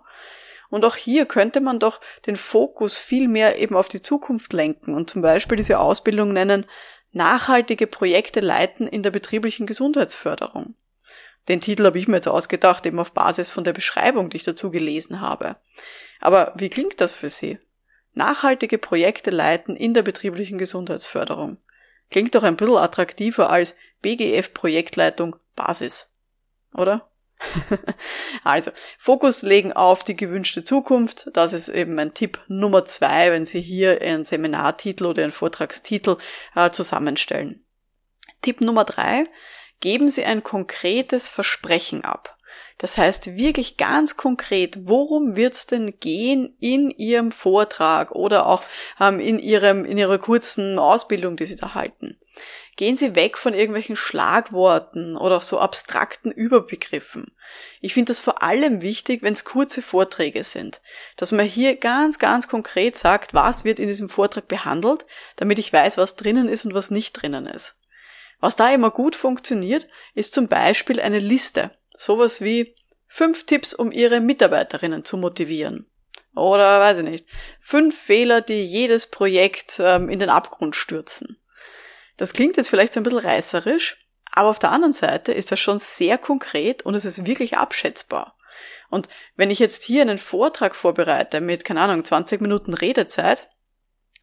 Und 0.70 0.86
auch 0.86 0.96
hier 0.96 1.26
könnte 1.26 1.60
man 1.60 1.80
doch 1.80 2.00
den 2.26 2.38
Fokus 2.38 2.98
viel 2.98 3.28
mehr 3.28 3.60
eben 3.60 3.76
auf 3.76 3.90
die 3.90 4.02
Zukunft 4.02 4.54
lenken 4.54 4.96
und 4.96 5.10
zum 5.10 5.22
Beispiel 5.22 5.58
diese 5.58 5.80
Ausbildung 5.80 6.32
nennen, 6.32 6.66
nachhaltige 7.12 7.88
Projekte 7.88 8.40
leiten 8.40 8.88
in 8.88 9.04
der 9.04 9.12
betrieblichen 9.12 9.66
Gesundheitsförderung. 9.66 10.76
Den 11.50 11.60
Titel 11.60 11.86
habe 11.86 12.00
ich 12.00 12.08
mir 12.08 12.16
jetzt 12.16 12.30
ausgedacht, 12.30 12.86
eben 12.86 13.00
auf 13.00 13.12
Basis 13.12 13.50
von 13.50 13.66
der 13.66 13.74
Beschreibung, 13.74 14.30
die 14.30 14.38
ich 14.38 14.44
dazu 14.44 14.72
gelesen 14.72 15.20
habe. 15.20 15.58
Aber 16.22 16.54
wie 16.56 16.70
klingt 16.70 17.02
das 17.02 17.14
für 17.14 17.30
Sie? 17.30 17.60
Nachhaltige 18.14 18.78
Projekte 18.78 19.32
leiten 19.32 19.76
in 19.76 19.94
der 19.94 20.04
betrieblichen 20.04 20.58
Gesundheitsförderung. 20.58 21.58
Klingt 22.10 22.36
doch 22.36 22.44
ein 22.44 22.58
bisschen 22.58 22.78
attraktiver 22.78 23.50
als 23.50 23.76
BGF 24.02 24.54
Projektleitung 24.54 25.36
Basis. 25.56 26.12
Oder? 26.74 27.10
also, 28.44 28.72
Fokus 29.00 29.42
legen 29.42 29.74
auf 29.74 30.04
die 30.04 30.16
gewünschte 30.16 30.64
Zukunft. 30.64 31.30
Das 31.34 31.54
ist 31.54 31.70
eben 31.70 31.96
mein 31.96 32.14
Tipp 32.14 32.40
Nummer 32.48 32.86
zwei, 32.86 33.32
wenn 33.32 33.46
Sie 33.46 33.62
hier 33.62 34.02
einen 34.02 34.24
Seminartitel 34.24 35.06
oder 35.06 35.24
einen 35.24 35.32
Vortragstitel 35.32 36.18
äh, 36.56 36.70
zusammenstellen. 36.70 37.66
Tipp 38.42 38.62
Nummer 38.62 38.86
drei, 38.86 39.26
geben 39.80 40.12
Sie 40.12 40.26
ein 40.26 40.44
konkretes 40.44 41.30
Versprechen 41.30 42.04
ab. 42.04 42.38
Das 42.82 42.98
heißt 42.98 43.38
wirklich 43.38 43.78
ganz 43.78 44.18
konkret, 44.18 44.88
worum 44.88 45.36
wird's 45.36 45.68
denn 45.68 46.00
gehen 46.00 46.56
in 46.60 46.90
Ihrem 46.90 47.32
Vortrag 47.32 48.10
oder 48.14 48.48
auch 48.48 48.64
ähm, 49.00 49.20
in, 49.20 49.38
Ihrem, 49.38 49.86
in 49.86 50.00
Ihrer 50.00 50.18
kurzen 50.18 50.80
Ausbildung, 50.80 51.38
die 51.38 51.46
Sie 51.46 51.56
da 51.56 51.76
halten. 51.76 52.18
Gehen 52.78 52.98
Sie 52.98 53.14
weg 53.14 53.38
von 53.38 53.54
irgendwelchen 53.54 53.96
Schlagworten 53.96 55.16
oder 55.16 55.42
so 55.42 55.60
abstrakten 55.60 56.32
Überbegriffen. 56.32 57.36
Ich 57.82 57.94
finde 57.94 58.10
das 58.10 58.20
vor 58.20 58.42
allem 58.42 58.82
wichtig, 58.82 59.22
wenn 59.22 59.34
es 59.34 59.44
kurze 59.44 59.84
Vorträge 59.84 60.44
sind, 60.44 60.82
dass 61.18 61.32
man 61.32 61.46
hier 61.46 61.76
ganz, 61.76 62.18
ganz 62.18 62.48
konkret 62.48 62.98
sagt, 62.98 63.36
was 63.36 63.64
wird 63.64 63.78
in 63.78 63.90
diesem 63.90 64.10
Vortrag 64.10 64.48
behandelt, 64.48 65.06
damit 65.36 65.60
ich 65.60 65.72
weiß, 65.72 66.00
was 66.00 66.16
drinnen 66.16 66.50
ist 66.50 66.66
und 66.66 66.74
was 66.74 66.90
nicht 66.90 67.14
drinnen 67.14 67.46
ist. 67.46 67.76
Was 68.40 68.56
da 68.56 68.74
immer 68.74 68.90
gut 68.90 69.16
funktioniert, 69.16 69.88
ist 70.16 70.34
zum 70.34 70.48
Beispiel 70.48 71.00
eine 71.00 71.20
Liste. 71.20 71.70
Sowas 72.02 72.42
wie 72.42 72.74
fünf 73.08 73.46
Tipps, 73.46 73.76
um 73.76 73.92
Ihre 73.92 74.22
Mitarbeiterinnen 74.22 75.06
zu 75.06 75.18
motivieren. 75.18 75.86
Oder 76.36 76.80
weiß 76.80 76.98
ich 76.98 77.04
nicht. 77.04 77.28
Fünf 77.60 77.96
Fehler, 77.96 78.42
die 78.42 78.66
jedes 78.66 79.06
Projekt 79.06 79.80
ähm, 79.80 80.10
in 80.10 80.18
den 80.18 80.32
Abgrund 80.32 80.76
stürzen. 80.76 81.38
Das 82.18 82.34
klingt 82.34 82.58
jetzt 82.58 82.72
vielleicht 82.72 82.94
so 82.94 83.00
ein 83.00 83.04
bisschen 83.04 83.20
reißerisch, 83.20 84.00
aber 84.32 84.50
auf 84.50 84.58
der 84.58 84.72
anderen 84.72 84.94
Seite 84.94 85.32
ist 85.32 85.52
das 85.52 85.60
schon 85.60 85.78
sehr 85.78 86.18
konkret 86.18 86.82
und 86.82 86.96
es 86.96 87.06
ist 87.06 87.28
wirklich 87.28 87.58
abschätzbar. 87.58 88.36
Und 88.90 89.08
wenn 89.36 89.52
ich 89.52 89.60
jetzt 89.60 89.84
hier 89.84 90.02
einen 90.02 90.18
Vortrag 90.18 90.76
vorbereite 90.76 91.40
mit, 91.40 91.66
keine 91.66 91.82
Ahnung, 91.82 92.04
20 92.04 92.42
Minuten 92.42 92.74
Redezeit, 92.74 93.48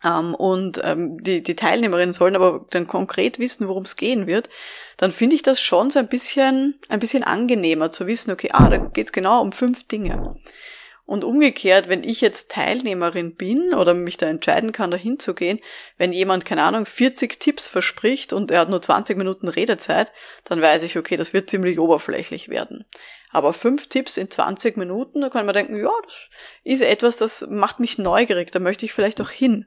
ähm, 0.04 0.34
und 0.34 0.80
ähm, 0.84 1.22
die, 1.22 1.42
die 1.42 1.56
Teilnehmerinnen 1.56 2.12
sollen 2.12 2.36
aber 2.36 2.66
dann 2.70 2.86
konkret 2.86 3.38
wissen, 3.38 3.68
worum 3.68 3.82
es 3.84 3.96
gehen 3.96 4.26
wird, 4.26 4.48
dann 4.96 5.12
finde 5.12 5.36
ich 5.36 5.42
das 5.42 5.60
schon 5.60 5.90
so 5.90 5.98
ein 5.98 6.08
bisschen, 6.08 6.78
ein 6.88 7.00
bisschen 7.00 7.24
angenehmer 7.24 7.90
zu 7.90 8.06
wissen, 8.06 8.30
okay, 8.30 8.50
ah, 8.52 8.68
da 8.68 8.76
geht 8.78 9.06
es 9.06 9.12
genau 9.12 9.40
um 9.40 9.52
fünf 9.52 9.86
Dinge. 9.88 10.36
Und 11.04 11.24
umgekehrt, 11.24 11.88
wenn 11.88 12.04
ich 12.04 12.20
jetzt 12.20 12.50
Teilnehmerin 12.50 13.34
bin 13.34 13.72
oder 13.72 13.94
mich 13.94 14.18
da 14.18 14.26
entscheiden 14.26 14.72
kann, 14.72 14.90
da 14.90 14.98
hinzugehen, 14.98 15.58
wenn 15.96 16.12
jemand, 16.12 16.44
keine 16.44 16.62
Ahnung, 16.62 16.84
40 16.84 17.40
Tipps 17.40 17.66
verspricht 17.66 18.34
und 18.34 18.50
er 18.50 18.60
hat 18.60 18.68
nur 18.68 18.82
20 18.82 19.16
Minuten 19.16 19.48
Redezeit, 19.48 20.12
dann 20.44 20.60
weiß 20.60 20.82
ich, 20.82 20.98
okay, 20.98 21.16
das 21.16 21.32
wird 21.32 21.48
ziemlich 21.48 21.78
oberflächlich 21.78 22.50
werden. 22.50 22.84
Aber 23.30 23.54
fünf 23.54 23.86
Tipps 23.86 24.18
in 24.18 24.30
20 24.30 24.76
Minuten, 24.76 25.22
da 25.22 25.30
kann 25.30 25.46
man 25.46 25.54
denken, 25.54 25.80
ja, 25.80 25.90
das 26.04 26.28
ist 26.62 26.82
etwas, 26.82 27.16
das 27.16 27.46
macht 27.48 27.80
mich 27.80 27.96
neugierig, 27.96 28.52
da 28.52 28.58
möchte 28.58 28.84
ich 28.84 28.92
vielleicht 28.92 29.22
auch 29.22 29.30
hin. 29.30 29.64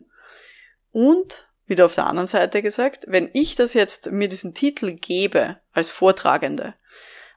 Und, 0.92 1.48
wieder 1.66 1.86
auf 1.86 1.96
der 1.96 2.08
anderen 2.08 2.28
Seite 2.28 2.62
gesagt, 2.62 3.06
wenn 3.08 3.30
ich 3.34 3.56
das 3.56 3.74
jetzt 3.74 4.12
mir 4.12 4.28
diesen 4.28 4.54
Titel 4.54 4.92
gebe 4.92 5.58
als 5.72 5.90
Vortragende 5.90 6.74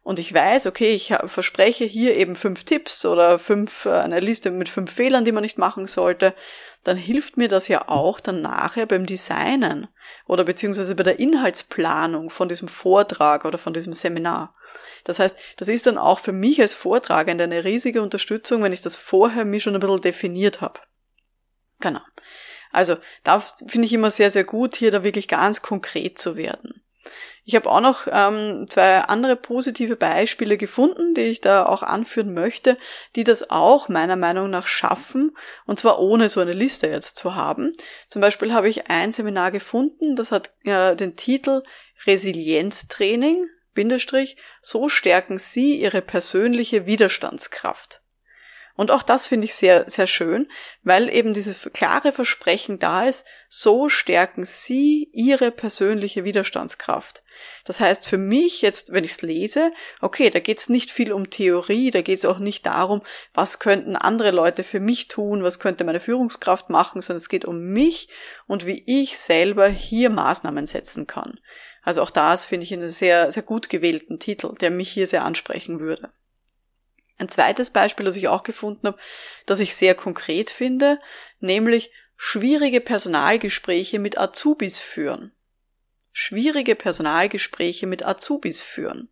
und 0.03 0.19
ich 0.19 0.35
weiß, 0.35 0.67
okay, 0.67 0.91
ich 0.91 1.15
verspreche 1.27 1.85
hier 1.85 2.15
eben 2.17 2.37
fünf 2.37 2.65
Tipps 2.65 3.07
oder 3.07 3.39
fünf, 3.39 3.87
äh, 3.87 3.91
eine 3.91 4.21
Liste 4.21 4.51
mit 4.51 4.69
fünf 4.69 4.93
Fehlern, 4.93 5.25
die 5.25 5.33
man 5.33 5.43
nicht 5.43 5.57
machen 5.57 5.87
sollte, 5.87 6.35
dann 6.85 6.99
hilft 6.99 7.39
mir 7.39 7.49
das 7.49 7.69
ja 7.69 7.89
auch 7.89 8.21
dann 8.21 8.43
nachher 8.43 8.85
beim 8.85 9.07
Designen 9.07 9.89
oder 10.27 10.45
beziehungsweise 10.45 10.95
bei 10.95 11.03
der 11.03 11.19
Inhaltsplanung 11.19 12.29
von 12.29 12.49
diesem 12.49 12.69
Vortrag 12.69 13.47
oder 13.47 13.57
von 13.57 13.73
diesem 13.73 13.95
Seminar. 13.95 14.55
Das 15.05 15.19
heißt, 15.19 15.37
das 15.57 15.69
ist 15.69 15.87
dann 15.87 15.97
auch 15.97 16.19
für 16.19 16.33
mich 16.33 16.61
als 16.61 16.75
Vortragende 16.75 17.45
eine 17.45 17.65
riesige 17.65 18.03
Unterstützung, 18.03 18.63
wenn 18.63 18.73
ich 18.73 18.83
das 18.83 18.97
vorher 18.97 19.45
mir 19.45 19.61
schon 19.61 19.75
ein 19.75 19.81
bisschen 19.81 20.01
definiert 20.03 20.61
habe. 20.61 20.81
Genau. 21.81 22.01
Also 22.75 22.97
da 23.23 23.41
finde 23.41 23.87
ich 23.87 23.93
immer 23.93 24.11
sehr, 24.11 24.31
sehr 24.31 24.45
gut, 24.45 24.77
hier 24.77 24.91
da 24.91 25.03
wirklich 25.05 25.29
ganz 25.29 25.63
konkret 25.63 26.19
zu 26.19 26.37
werden. 26.37 26.83
Ich 27.47 27.55
habe 27.55 27.71
auch 27.71 27.81
noch 27.81 28.07
ähm, 28.11 28.67
zwei 28.71 29.01
andere 29.01 29.37
positive 29.37 29.97
Beispiele 29.97 30.57
gefunden, 30.57 31.13
die 31.13 31.23
ich 31.23 31.43
da 31.43 31.67
auch 31.67 31.83
anführen 31.83 32.33
möchte, 32.33 32.79
die 33.17 33.25
das 33.25 33.51
auch 33.51 33.91
meiner 33.91 34.17
Meinung 34.17 34.49
nach 34.49 34.67
schaffen, 34.67 35.37
und 35.67 35.79
zwar 35.79 35.99
ohne 35.99 36.31
so 36.31 36.41
eine 36.41 36.55
Liste 36.55 36.87
jetzt 36.87 37.19
zu 37.19 37.35
haben. 37.35 37.73
Zum 38.09 38.23
Beispiel 38.23 38.55
habe 38.55 38.71
ich 38.71 38.89
ein 38.89 39.13
Seminar 39.13 39.51
gefunden, 39.51 40.17
das 40.17 40.33
hat 40.33 40.53
äh, 40.65 40.97
den 40.97 41.17
Titel 41.17 41.63
Resilienztraining, 42.07 43.47
Bindestrich, 43.75 44.37
so 44.63 44.89
stärken 44.89 45.37
Sie 45.37 45.77
Ihre 45.77 46.01
persönliche 46.01 46.87
Widerstandskraft. 46.87 48.04
Und 48.77 48.91
auch 48.91 49.05
das 49.05 49.29
finde 49.29 49.45
ich 49.45 49.55
sehr, 49.55 49.89
sehr 49.89 50.09
schön, 50.09 50.49
weil 50.83 51.09
eben 51.09 51.33
dieses 51.33 51.61
klare 51.73 52.13
Versprechen 52.13 52.81
da 52.81 53.05
ist, 53.05 53.25
so 53.49 53.89
stärken 53.89 54.45
Sie 54.45 55.09
Ihre 55.13 55.53
persönliche 55.53 56.25
Widerstandskraft. 56.25 57.23
Das 57.65 57.81
heißt 57.81 58.09
für 58.09 58.19
mich 58.19 58.63
jetzt, 58.63 58.93
wenn 58.93 59.05
ich 59.05 59.13
es 59.13 59.23
lese, 59.23 59.73
okay, 60.01 60.31
da 60.31 60.41
geht 60.41 60.59
es 60.59 60.69
nicht 60.69 60.91
viel 60.91 61.13
um 61.13 61.31
Theorie, 61.31 61.91
da 61.91 62.01
geht 62.01 62.19
es 62.19 62.25
auch 62.25 62.39
nicht 62.39 62.67
darum, 62.67 63.03
was 63.33 63.59
könnten 63.59 63.97
andere 63.97 64.31
Leute 64.31 64.65
für 64.65 64.81
mich 64.81 65.09
tun, 65.09 65.43
was 65.43 65.59
könnte 65.59 65.85
meine 65.85 66.01
Führungskraft 66.01 66.71
machen, 66.71 67.03
sondern 67.03 67.21
es 67.21 67.29
geht 67.29 67.45
um 67.45 67.61
mich 67.61 68.09
und 68.47 68.67
wie 68.67 68.83
ich 68.87 69.19
selber 69.19 69.69
hier 69.69 70.11
Maßnahmen 70.11 70.67
setzen 70.67 71.07
kann. 71.07 71.39
Also 71.83 72.03
auch 72.03 72.11
das 72.11 72.47
finde 72.47 72.65
ich 72.65 72.73
einen 72.73 72.91
sehr, 72.91 73.31
sehr 73.31 73.43
gut 73.43 73.69
gewählten 73.69 74.19
Titel, 74.19 74.55
der 74.61 74.71
mich 74.71 74.91
hier 74.91 75.07
sehr 75.07 75.25
ansprechen 75.25 75.81
würde. 75.81 76.11
Ein 77.19 77.29
zweites 77.29 77.71
Beispiel, 77.71 78.07
das 78.07 78.17
ich 78.17 78.29
auch 78.29 78.43
gefunden 78.43 78.87
habe, 78.87 78.99
das 79.47 79.61
ich 79.61 79.77
sehr 79.77 79.95
konkret 79.95 80.51
finde, 80.51 80.99
nämlich 81.41 81.93
schwierige 82.17 82.81
Personalgespräche 82.81 83.99
mit 83.99 84.19
Azubis 84.19 84.79
führen. 84.79 85.33
Schwierige 86.13 86.75
Personalgespräche 86.75 87.87
mit 87.87 88.05
Azubis 88.05 88.61
führen. 88.61 89.09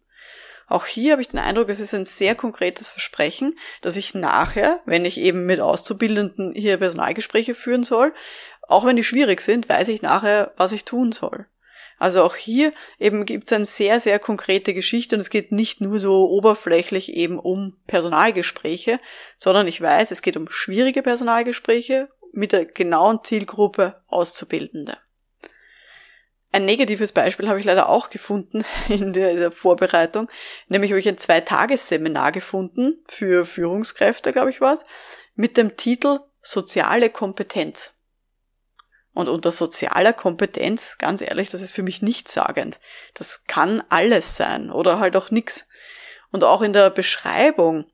Auch 0.68 0.86
hier 0.86 1.12
habe 1.12 1.22
ich 1.22 1.28
den 1.28 1.40
Eindruck, 1.40 1.68
es 1.68 1.80
ist 1.80 1.92
ein 1.92 2.04
sehr 2.04 2.34
konkretes 2.34 2.88
Versprechen, 2.88 3.58
dass 3.82 3.96
ich 3.96 4.14
nachher, 4.14 4.80
wenn 4.86 5.04
ich 5.04 5.18
eben 5.18 5.44
mit 5.44 5.60
Auszubildenden 5.60 6.52
hier 6.52 6.78
Personalgespräche 6.78 7.54
führen 7.54 7.82
soll, 7.82 8.14
auch 8.62 8.86
wenn 8.86 8.96
die 8.96 9.04
schwierig 9.04 9.42
sind, 9.42 9.68
weiß 9.68 9.88
ich 9.88 10.02
nachher, 10.02 10.52
was 10.56 10.72
ich 10.72 10.84
tun 10.84 11.12
soll. 11.12 11.46
Also 12.02 12.24
auch 12.24 12.34
hier 12.34 12.72
eben 12.98 13.24
gibt 13.26 13.44
es 13.44 13.52
eine 13.52 13.64
sehr, 13.64 14.00
sehr 14.00 14.18
konkrete 14.18 14.74
Geschichte 14.74 15.14
und 15.14 15.20
es 15.20 15.30
geht 15.30 15.52
nicht 15.52 15.80
nur 15.80 16.00
so 16.00 16.28
oberflächlich 16.28 17.12
eben 17.12 17.38
um 17.38 17.76
Personalgespräche, 17.86 18.98
sondern 19.36 19.68
ich 19.68 19.80
weiß, 19.80 20.10
es 20.10 20.20
geht 20.20 20.36
um 20.36 20.50
schwierige 20.50 21.04
Personalgespräche 21.04 22.08
mit 22.32 22.50
der 22.50 22.64
genauen 22.64 23.20
Zielgruppe 23.22 24.02
Auszubildende. 24.08 24.98
Ein 26.50 26.64
negatives 26.64 27.12
Beispiel 27.12 27.48
habe 27.48 27.60
ich 27.60 27.66
leider 27.66 27.88
auch 27.88 28.10
gefunden 28.10 28.64
in 28.88 29.12
der, 29.12 29.52
Vorbereitung. 29.52 30.28
Nämlich 30.66 30.90
habe 30.90 30.98
ich 30.98 31.08
ein 31.08 31.18
Zweitagesseminar 31.18 32.32
gefunden 32.32 33.04
für 33.06 33.46
Führungskräfte, 33.46 34.32
glaube 34.32 34.50
ich 34.50 34.60
war 34.60 34.74
es, 34.74 34.82
mit 35.36 35.56
dem 35.56 35.76
Titel 35.76 36.18
Soziale 36.40 37.10
Kompetenz. 37.10 38.01
Und 39.14 39.28
unter 39.28 39.50
sozialer 39.50 40.12
Kompetenz, 40.12 40.96
ganz 40.98 41.20
ehrlich, 41.20 41.50
das 41.50 41.60
ist 41.60 41.72
für 41.72 41.82
mich 41.82 42.00
nichtssagend. 42.00 42.80
Das 43.14 43.44
kann 43.46 43.82
alles 43.90 44.36
sein 44.36 44.70
oder 44.70 44.98
halt 44.98 45.16
auch 45.16 45.30
nix. 45.30 45.68
Und 46.30 46.44
auch 46.44 46.62
in 46.62 46.72
der 46.72 46.88
Beschreibung 46.88 47.84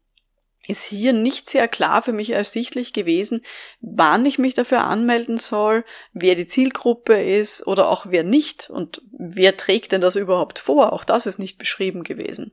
ist 0.68 0.84
hier 0.84 1.14
nicht 1.14 1.48
sehr 1.48 1.66
klar 1.66 2.02
für 2.02 2.12
mich 2.12 2.30
ersichtlich 2.30 2.92
gewesen, 2.92 3.42
wann 3.80 4.26
ich 4.26 4.38
mich 4.38 4.54
dafür 4.54 4.84
anmelden 4.84 5.38
soll, 5.38 5.84
wer 6.12 6.34
die 6.34 6.46
Zielgruppe 6.46 7.20
ist 7.20 7.66
oder 7.66 7.88
auch 7.88 8.06
wer 8.10 8.22
nicht 8.22 8.68
und 8.68 9.00
wer 9.18 9.56
trägt 9.56 9.92
denn 9.92 10.02
das 10.02 10.14
überhaupt 10.14 10.58
vor. 10.58 10.92
Auch 10.92 11.04
das 11.04 11.25
ist 11.25 11.38
nicht 11.38 11.58
beschrieben 11.58 12.04
gewesen. 12.04 12.52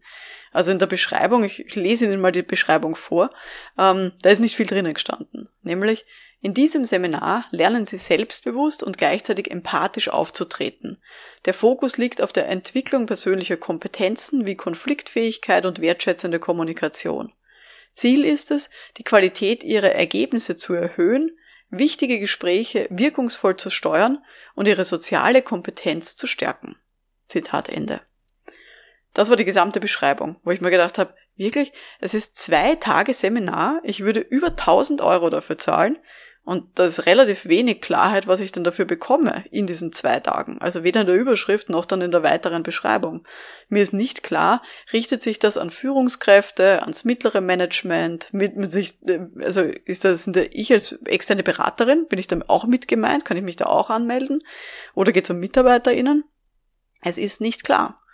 Also 0.53 0.71
in 0.71 0.79
der 0.79 0.87
Beschreibung, 0.87 1.43
ich 1.43 1.75
lese 1.75 2.05
Ihnen 2.05 2.21
mal 2.21 2.31
die 2.31 2.41
Beschreibung 2.41 2.95
vor, 2.95 3.29
ähm, 3.77 4.13
da 4.21 4.29
ist 4.29 4.39
nicht 4.39 4.55
viel 4.55 4.67
drinnen 4.67 4.93
gestanden. 4.93 5.49
Nämlich, 5.61 6.05
in 6.45 6.53
diesem 6.53 6.85
Seminar 6.85 7.45
lernen 7.49 7.87
Sie 7.87 7.97
selbstbewusst 7.97 8.83
und 8.83 8.99
gleichzeitig 8.99 9.49
empathisch 9.49 10.09
aufzutreten. 10.09 11.01
Der 11.45 11.55
Fokus 11.55 11.97
liegt 11.97 12.21
auf 12.21 12.33
der 12.33 12.47
Entwicklung 12.49 13.07
persönlicher 13.07 13.57
Kompetenzen 13.57 14.45
wie 14.45 14.53
Konfliktfähigkeit 14.53 15.65
und 15.65 15.81
wertschätzende 15.81 16.37
Kommunikation. 16.37 17.33
Ziel 17.95 18.23
ist 18.23 18.51
es, 18.51 18.69
die 18.97 19.03
Qualität 19.03 19.63
ihrer 19.63 19.93
Ergebnisse 19.93 20.55
zu 20.55 20.75
erhöhen, 20.75 21.35
wichtige 21.71 22.19
Gespräche 22.19 22.85
wirkungsvoll 22.91 23.57
zu 23.57 23.71
steuern 23.71 24.23
und 24.53 24.67
ihre 24.67 24.85
soziale 24.85 25.41
Kompetenz 25.41 26.15
zu 26.15 26.27
stärken. 26.27 26.75
Zitat 27.27 27.69
Ende. 27.69 28.01
Das 29.15 29.31
war 29.31 29.35
die 29.35 29.45
gesamte 29.45 29.79
Beschreibung, 29.79 30.35
wo 30.43 30.51
ich 30.51 30.61
mir 30.61 30.69
gedacht 30.69 30.99
habe, 30.99 31.15
wirklich, 31.35 31.73
es 31.99 32.13
ist 32.13 32.37
zwei 32.37 32.75
Tage 32.75 33.15
Seminar, 33.15 33.81
ich 33.83 34.01
würde 34.01 34.19
über 34.19 34.49
1000 34.49 35.01
Euro 35.01 35.31
dafür 35.31 35.57
zahlen 35.57 35.97
und 36.45 36.65
da 36.75 36.85
ist 36.85 37.07
relativ 37.07 37.47
wenig 37.47 37.81
Klarheit, 37.81 38.27
was 38.27 38.39
ich 38.39 38.51
dann 38.51 38.63
dafür 38.63 38.85
bekomme 38.85 39.43
in 39.49 39.65
diesen 39.65 39.91
zwei 39.91 40.19
Tagen. 40.19 40.61
Also 40.61 40.83
weder 40.83 41.01
in 41.01 41.07
der 41.07 41.15
Überschrift 41.15 41.69
noch 41.69 41.85
dann 41.85 42.01
in 42.01 42.11
der 42.11 42.21
weiteren 42.21 42.61
Beschreibung. 42.61 43.27
Mir 43.67 43.81
ist 43.81 43.93
nicht 43.93 44.21
klar, 44.21 44.61
richtet 44.93 45.23
sich 45.23 45.39
das 45.39 45.57
an 45.57 45.71
Führungskräfte, 45.71 46.83
ans 46.83 47.03
mittlere 47.03 47.41
Management, 47.41 48.31
mit, 48.31 48.55
mit 48.57 48.71
sich, 48.71 48.99
also 49.41 49.61
ist 49.61 50.05
das, 50.05 50.29
ich 50.51 50.71
als 50.71 50.91
externe 51.05 51.41
Beraterin, 51.41 52.05
bin 52.07 52.19
ich 52.19 52.27
dann 52.27 52.43
auch 52.43 52.65
mit 52.65 52.87
gemeint? 52.87 53.25
Kann 53.25 53.37
ich 53.37 53.43
mich 53.43 53.55
da 53.55 53.65
auch 53.65 53.89
anmelden? 53.89 54.43
Oder 54.93 55.11
geht 55.11 55.23
es 55.23 55.31
um 55.31 55.39
MitarbeiterInnen? 55.39 56.25
Es 57.01 57.17
ist 57.17 57.41
nicht 57.41 57.63
klar. 57.63 58.04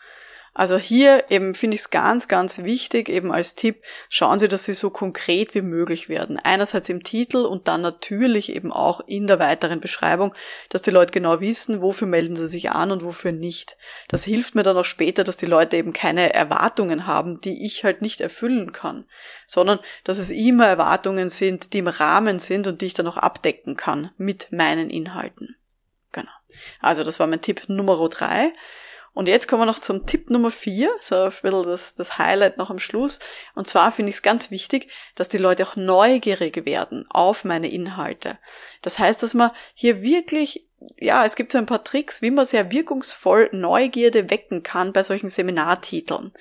Also 0.54 0.78
hier 0.78 1.26
eben 1.30 1.56
finde 1.56 1.76
ich 1.76 1.82
es 1.82 1.90
ganz, 1.92 2.28
ganz 2.28 2.64
wichtig, 2.64 3.08
eben 3.08 3.32
als 3.32 3.56
Tipp, 3.56 3.82
schauen 4.10 4.38
Sie, 4.38 4.50
dass 4.50 4.66
Sie 4.66 4.74
so 4.74 4.90
konkret 4.90 5.56
wie 5.56 5.62
möglich 5.62 6.10
werden. 6.10 6.38
Einerseits 6.38 6.90
im 6.90 7.04
Titel 7.04 7.38
und 7.38 7.70
dann 7.70 7.80
natürlich 7.80 8.54
eben 8.54 8.74
auch 8.74 9.00
in 9.08 9.28
der 9.28 9.40
weiteren 9.40 9.80
Beschreibung, 9.80 10.34
dass 10.68 10.82
die 10.82 10.92
Leute 10.92 11.14
genau 11.14 11.40
wissen, 11.40 11.82
wofür 11.82 12.08
melden 12.08 12.36
sie 12.36 12.50
sich 12.50 12.72
an 12.72 12.92
und 12.92 13.04
wofür 13.06 13.32
nicht. 13.32 13.78
Das 14.10 14.26
hilft 14.26 14.54
mir 14.54 14.64
dann 14.64 14.76
auch 14.76 14.86
später, 14.86 15.24
dass 15.24 15.38
die 15.38 15.46
Leute 15.46 15.78
eben 15.78 15.94
keine 15.94 16.34
Erwartungen 16.34 17.08
haben, 17.08 17.40
die 17.40 17.66
ich 17.66 17.86
halt 17.86 18.02
nicht 18.02 18.20
erfüllen 18.20 18.74
kann, 18.74 19.06
sondern 19.48 19.80
dass 20.04 20.18
es 20.18 20.32
immer 20.32 20.68
Erwartungen 20.68 21.30
sind, 21.30 21.72
die 21.72 21.80
im 21.80 21.88
Rahmen 21.88 22.40
sind 22.40 22.68
und 22.68 22.82
die 22.82 22.88
ich 22.88 22.94
dann 22.94 23.08
auch 23.08 23.18
abdecken 23.18 23.78
kann 23.78 24.12
mit 24.18 24.52
meinen 24.52 24.90
Inhalten. 24.90 25.56
Genau. 26.12 26.32
Also 26.82 27.06
das 27.06 27.22
war 27.22 27.28
mein 27.28 27.42
Tipp 27.42 27.70
Nummer 27.70 28.10
drei. 28.10 28.52
Und 29.14 29.28
jetzt 29.28 29.48
kommen 29.48 29.62
wir 29.62 29.66
noch 29.66 29.80
zum 29.80 30.06
Tipp 30.06 30.30
Nummer 30.30 30.52
vier, 30.52 30.96
so 31.02 31.24
ein 31.24 31.32
bisschen 31.32 31.64
das, 31.64 31.96
das 31.96 32.18
Highlight 32.18 32.58
noch 32.58 32.70
am 32.70 32.80
Schluss. 32.80 33.20
Und 33.56 33.68
zwar 33.68 33.92
finde 33.92 34.10
ich 34.10 34.18
es 34.18 34.22
ganz 34.22 34.52
wichtig, 34.52 34.90
dass 35.16 35.28
die 35.28 35.38
Leute 35.38 35.64
auch 35.64 35.76
neugierig 35.76 36.66
werden 36.66 37.06
auf 37.10 37.44
meine 37.44 37.70
Inhalte. 37.70 38.40
Das 38.82 39.00
heißt, 39.00 39.22
dass 39.22 39.34
man 39.34 39.52
hier 39.74 40.02
wirklich, 40.02 40.66
ja, 40.98 41.26
es 41.26 41.36
gibt 41.36 41.52
so 41.52 41.58
ein 41.58 41.66
paar 41.66 41.84
Tricks, 41.84 42.22
wie 42.22 42.32
man 42.32 42.46
sehr 42.46 42.72
wirkungsvoll 42.72 43.50
Neugierde 43.52 44.30
wecken 44.30 44.64
kann 44.64 44.94
bei 44.94 45.04
solchen 45.04 45.30
Seminartiteln. 45.30 46.32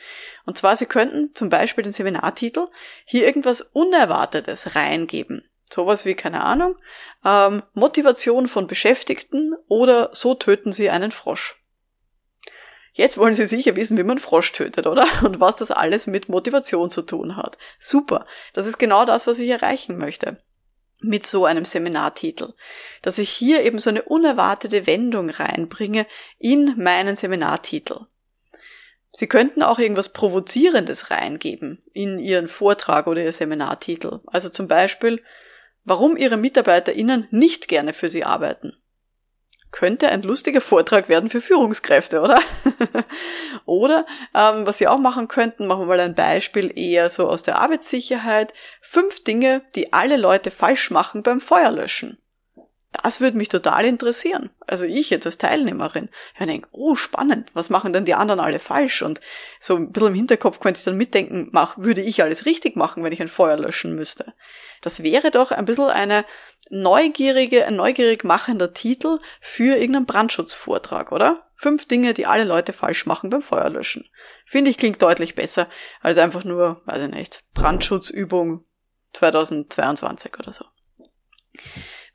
Und 0.47 0.57
zwar, 0.57 0.77
Sie 0.77 0.87
könnten 0.87 1.35
zum 1.35 1.51
Beispiel 1.51 1.83
den 1.83 1.93
Seminartitel 1.93 2.69
hier 3.05 3.27
irgendwas 3.27 3.63
Unerwartetes 3.63 4.77
reingeben. 4.77 5.45
Sowas 5.73 6.05
wie, 6.05 6.15
keine 6.15 6.45
Ahnung, 6.45 6.77
ähm, 7.25 7.63
Motivation 7.75 8.49
von 8.49 8.67
Beschäftigten 8.67 9.55
oder 9.69 10.11
so 10.13 10.35
töten 10.35 10.73
Sie 10.73 10.91
einen 10.91 11.11
Frosch. 11.13 11.60
Jetzt 12.93 13.19
wollen 13.19 13.35
Sie 13.35 13.47
sicher 13.47 13.77
wissen, 13.77 13.97
wie 13.99 14.03
man 14.03 14.19
Frosch 14.19 14.53
tötet, 14.53 14.87
oder? 14.87 15.07
Und 15.25 15.41
was 15.41 15.57
das 15.57 15.71
alles 15.71 16.07
mit 16.07 16.29
Motivation 16.29 16.91
zu 16.91 17.03
tun 17.03 17.37
hat. 17.37 17.57
Super. 17.79 18.27
Das 18.53 18.67
ist 18.67 18.79
genau 18.79 19.05
das, 19.05 19.27
was 19.27 19.39
ich 19.39 19.49
erreichen 19.49 19.97
möchte. 19.97 20.39
Mit 21.01 21.27
so 21.27 21.47
einem 21.47 21.65
Seminartitel. 21.65 22.55
Dass 23.03 23.19
ich 23.19 23.31
hier 23.31 23.63
eben 23.63 23.79
so 23.79 23.91
eine 23.91 24.03
unerwartete 24.03 24.87
Wendung 24.87 25.31
reinbringe 25.31 26.07
in 26.39 26.75
meinen 26.77 27.17
Seminartitel. 27.17 28.07
Sie 29.13 29.27
könnten 29.27 29.63
auch 29.63 29.79
irgendwas 29.79 30.13
Provozierendes 30.13 31.11
reingeben 31.11 31.83
in 31.93 32.19
Ihren 32.19 32.49
Vortrag 32.49 33.07
oder 33.07 33.23
Ihr 33.23 33.33
Seminartitel. 33.33 34.21
Also 34.27 34.51
zum 34.51 34.69
Beispiel, 34.69 35.23
warum 35.85 36.17
Ihre 36.17 36.37
MitarbeiterInnen 36.37 37.27
nicht 37.31 37.67
gerne 37.67 37.93
für 37.93 38.09
Sie 38.09 38.25
arbeiten 38.25 38.80
könnte 39.73 40.09
ein 40.09 40.23
lustiger 40.23 40.61
Vortrag 40.61 41.09
werden 41.09 41.31
für 41.31 41.41
Führungskräfte, 41.41 42.21
oder? 42.21 42.41
oder 43.65 44.07
ähm, 44.35 44.67
was 44.67 44.79
Sie 44.79 44.89
auch 44.89 44.99
machen 44.99 45.29
könnten, 45.29 45.67
machen 45.67 45.83
wir 45.83 45.87
mal 45.87 46.01
ein 46.01 46.15
Beispiel 46.15 46.73
eher 46.77 47.11
so 47.11 47.29
aus 47.29 47.43
der 47.43 47.61
Arbeitssicherheit. 47.61 48.53
Fünf 48.81 49.23
Dinge, 49.25 49.63
die 49.75 49.93
alle 49.93 50.17
Leute 50.17 50.51
falsch 50.51 50.91
machen 50.91 51.23
beim 51.23 51.41
Feuerlöschen. 51.41 52.19
Das 53.03 53.21
würde 53.21 53.37
mich 53.37 53.49
total 53.49 53.85
interessieren. 53.85 54.51
Also 54.67 54.85
ich 54.85 55.11
jetzt 55.11 55.25
als 55.25 55.39
Teilnehmerin. 55.39 56.09
Ich 56.39 56.45
denke, 56.45 56.69
oh 56.73 56.97
spannend, 56.97 57.51
was 57.55 57.71
machen 57.71 57.93
denn 57.93 58.05
die 58.05 58.15
anderen 58.15 58.41
alle 58.41 58.59
falsch? 58.59 59.03
Und 59.03 59.21
so 59.61 59.77
ein 59.77 59.93
bisschen 59.93 60.09
im 60.09 60.15
Hinterkopf 60.15 60.59
könnte 60.59 60.79
ich 60.79 60.85
dann 60.85 60.97
mitdenken, 60.97 61.49
mach, 61.53 61.79
würde 61.79 62.03
ich 62.03 62.23
alles 62.23 62.47
richtig 62.47 62.75
machen, 62.75 63.05
wenn 63.05 63.13
ich 63.13 63.23
ein 63.23 63.29
Feuer 63.29 63.57
löschen 63.57 63.95
müsste. 63.95 64.35
Das 64.81 65.03
wäre 65.03 65.31
doch 65.31 65.51
ein 65.51 65.65
bisschen 65.65 65.89
eine 65.89 66.25
neugierige, 66.71 67.67
ein 67.67 67.77
neugierig 67.77 68.25
machender 68.25 68.73
Titel 68.73 69.19
für 69.41 69.77
irgendeinen 69.77 70.07
Brandschutzvortrag, 70.07 71.13
oder? 71.13 71.47
Fünf 71.57 71.87
Dinge, 71.87 72.15
die 72.15 72.27
alle 72.27 72.45
Leute 72.45 72.73
falsch 72.73 73.05
machen 73.07 73.29
beim 73.29 73.43
Feuerlöschen. 73.43 74.09
Finde 74.47 74.71
ich 74.71 74.79
klingt 74.79 75.03
deutlich 75.03 75.35
besser 75.35 75.69
als 76.01 76.17
einfach 76.17 76.45
nur, 76.45 76.81
weiß 76.87 77.03
ich 77.05 77.11
nicht, 77.11 77.45
Brandschutzübung 77.55 78.65
2022 79.13 80.39
oder 80.39 80.53
so. 80.53 80.65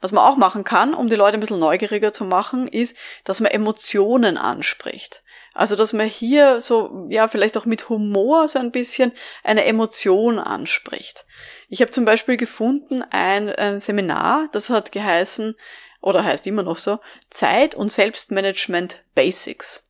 Was 0.01 0.11
man 0.11 0.23
auch 0.23 0.37
machen 0.37 0.63
kann, 0.63 0.93
um 0.93 1.09
die 1.09 1.15
Leute 1.15 1.37
ein 1.37 1.39
bisschen 1.39 1.59
neugieriger 1.59 2.13
zu 2.13 2.25
machen, 2.25 2.67
ist, 2.67 2.97
dass 3.23 3.39
man 3.39 3.51
Emotionen 3.51 4.37
anspricht. 4.37 5.23
Also, 5.53 5.77
dass 5.77 5.93
man 5.93 6.07
hier 6.07 6.59
so, 6.59 7.07
ja, 7.09 7.29
vielleicht 7.29 7.55
auch 7.57 7.65
mit 7.65 7.87
Humor 7.87 8.49
so 8.49 8.59
ein 8.59 8.71
bisschen 8.71 9.13
eine 9.43 9.63
Emotion 9.63 10.37
anspricht. 10.37 11.25
Ich 11.69 11.81
habe 11.81 11.91
zum 11.91 12.05
Beispiel 12.05 12.37
gefunden 12.37 13.03
ein, 13.09 13.49
ein 13.49 13.79
Seminar, 13.79 14.49
das 14.51 14.69
hat 14.69 14.91
geheißen, 14.91 15.55
oder 16.01 16.23
heißt 16.23 16.45
immer 16.45 16.63
noch 16.63 16.77
so, 16.77 16.99
Zeit 17.31 17.73
und 17.73 17.91
Selbstmanagement 17.91 19.03
Basics. 19.15 19.89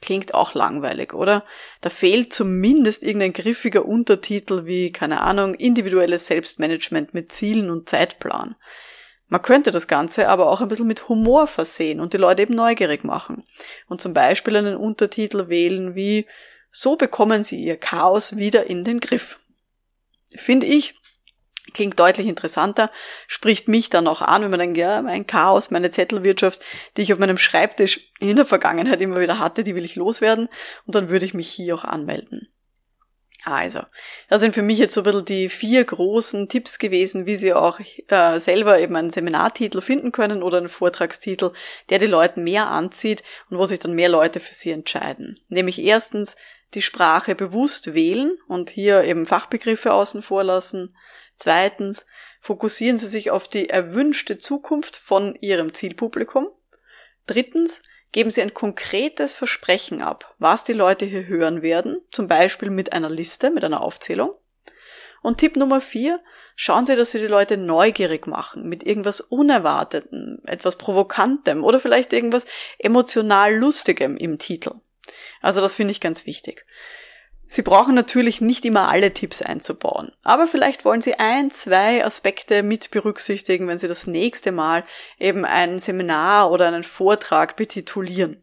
Klingt 0.00 0.34
auch 0.34 0.54
langweilig, 0.54 1.14
oder? 1.14 1.44
Da 1.80 1.90
fehlt 1.90 2.32
zumindest 2.32 3.02
irgendein 3.02 3.32
griffiger 3.32 3.84
Untertitel 3.84 4.66
wie, 4.66 4.92
keine 4.92 5.22
Ahnung, 5.22 5.54
individuelles 5.54 6.26
Selbstmanagement 6.26 7.14
mit 7.14 7.32
Zielen 7.32 7.70
und 7.70 7.88
Zeitplan. 7.88 8.54
Man 9.28 9.42
könnte 9.42 9.72
das 9.72 9.88
Ganze 9.88 10.28
aber 10.28 10.50
auch 10.50 10.60
ein 10.60 10.68
bisschen 10.68 10.86
mit 10.86 11.08
Humor 11.08 11.48
versehen 11.48 11.98
und 12.00 12.12
die 12.12 12.18
Leute 12.18 12.42
eben 12.42 12.54
neugierig 12.54 13.02
machen. 13.02 13.42
Und 13.88 14.00
zum 14.00 14.14
Beispiel 14.14 14.54
einen 14.54 14.76
Untertitel 14.76 15.48
wählen 15.48 15.96
wie 15.96 16.26
So 16.70 16.96
bekommen 16.96 17.42
Sie 17.42 17.56
Ihr 17.56 17.76
Chaos 17.76 18.36
wieder 18.36 18.66
in 18.66 18.84
den 18.84 19.00
Griff. 19.00 19.40
Finde 20.36 20.66
ich, 20.66 20.95
klingt 21.72 21.98
deutlich 21.98 22.26
interessanter, 22.26 22.90
spricht 23.26 23.68
mich 23.68 23.90
dann 23.90 24.08
auch 24.08 24.22
an, 24.22 24.42
wenn 24.42 24.50
man 24.50 24.60
denkt, 24.60 24.78
ja, 24.78 25.02
mein 25.02 25.26
Chaos, 25.26 25.70
meine 25.70 25.90
Zettelwirtschaft, 25.90 26.62
die 26.96 27.02
ich 27.02 27.12
auf 27.12 27.18
meinem 27.18 27.38
Schreibtisch 27.38 28.00
in 28.20 28.36
der 28.36 28.46
Vergangenheit 28.46 29.00
immer 29.00 29.20
wieder 29.20 29.38
hatte, 29.38 29.64
die 29.64 29.74
will 29.74 29.84
ich 29.84 29.96
loswerden 29.96 30.48
und 30.86 30.94
dann 30.94 31.08
würde 31.08 31.26
ich 31.26 31.34
mich 31.34 31.48
hier 31.48 31.74
auch 31.74 31.84
anmelden. 31.84 32.48
Also, 33.48 33.82
das 34.28 34.40
sind 34.40 34.54
für 34.54 34.62
mich 34.62 34.78
jetzt 34.78 34.92
so 34.92 35.02
ein 35.02 35.04
bisschen 35.04 35.24
die 35.24 35.48
vier 35.48 35.84
großen 35.84 36.48
Tipps 36.48 36.80
gewesen, 36.80 37.26
wie 37.26 37.36
Sie 37.36 37.54
auch 37.54 37.78
äh, 38.08 38.40
selber 38.40 38.80
eben 38.80 38.96
einen 38.96 39.10
Seminartitel 39.10 39.80
finden 39.80 40.10
können 40.10 40.42
oder 40.42 40.58
einen 40.58 40.68
Vortragstitel, 40.68 41.52
der 41.88 42.00
die 42.00 42.06
Leute 42.06 42.40
mehr 42.40 42.66
anzieht 42.66 43.22
und 43.48 43.58
wo 43.58 43.64
sich 43.66 43.78
dann 43.78 43.92
mehr 43.92 44.08
Leute 44.08 44.40
für 44.40 44.52
Sie 44.52 44.72
entscheiden. 44.72 45.38
Nämlich 45.48 45.80
erstens 45.80 46.34
die 46.74 46.82
Sprache 46.82 47.36
bewusst 47.36 47.94
wählen 47.94 48.36
und 48.48 48.70
hier 48.70 49.04
eben 49.04 49.26
Fachbegriffe 49.26 49.92
außen 49.92 50.22
vor 50.22 50.42
lassen. 50.42 50.96
Zweitens 51.36 52.06
fokussieren 52.40 52.98
Sie 52.98 53.08
sich 53.08 53.30
auf 53.30 53.48
die 53.48 53.68
erwünschte 53.68 54.38
Zukunft 54.38 54.96
von 54.96 55.36
Ihrem 55.40 55.74
Zielpublikum. 55.74 56.48
Drittens 57.26 57.82
Geben 58.16 58.30
Sie 58.30 58.40
ein 58.40 58.54
konkretes 58.54 59.34
Versprechen 59.34 60.00
ab, 60.00 60.34
was 60.38 60.64
die 60.64 60.72
Leute 60.72 61.04
hier 61.04 61.26
hören 61.26 61.60
werden, 61.60 62.00
zum 62.10 62.28
Beispiel 62.28 62.70
mit 62.70 62.94
einer 62.94 63.10
Liste, 63.10 63.50
mit 63.50 63.62
einer 63.62 63.82
Aufzählung. 63.82 64.34
Und 65.20 65.36
Tipp 65.36 65.56
Nummer 65.56 65.82
vier, 65.82 66.22
schauen 66.54 66.86
Sie, 66.86 66.96
dass 66.96 67.10
Sie 67.10 67.18
die 67.18 67.26
Leute 67.26 67.58
neugierig 67.58 68.26
machen, 68.26 68.70
mit 68.70 68.84
irgendwas 68.84 69.20
Unerwartetem, 69.20 70.38
etwas 70.46 70.78
Provokantem 70.78 71.62
oder 71.62 71.78
vielleicht 71.78 72.14
irgendwas 72.14 72.46
emotional 72.78 73.54
Lustigem 73.54 74.16
im 74.16 74.38
Titel. 74.38 74.76
Also 75.42 75.60
das 75.60 75.74
finde 75.74 75.92
ich 75.92 76.00
ganz 76.00 76.24
wichtig. 76.24 76.64
Sie 77.48 77.62
brauchen 77.62 77.94
natürlich 77.94 78.40
nicht 78.40 78.64
immer 78.64 78.88
alle 78.88 79.12
Tipps 79.12 79.40
einzubauen, 79.40 80.10
aber 80.24 80.48
vielleicht 80.48 80.84
wollen 80.84 81.00
Sie 81.00 81.14
ein, 81.14 81.52
zwei 81.52 82.04
Aspekte 82.04 82.64
mit 82.64 82.90
berücksichtigen, 82.90 83.68
wenn 83.68 83.78
Sie 83.78 83.86
das 83.86 84.08
nächste 84.08 84.50
Mal 84.50 84.84
eben 85.18 85.44
ein 85.44 85.78
Seminar 85.78 86.50
oder 86.50 86.66
einen 86.66 86.82
Vortrag 86.82 87.54
betitulieren. 87.54 88.42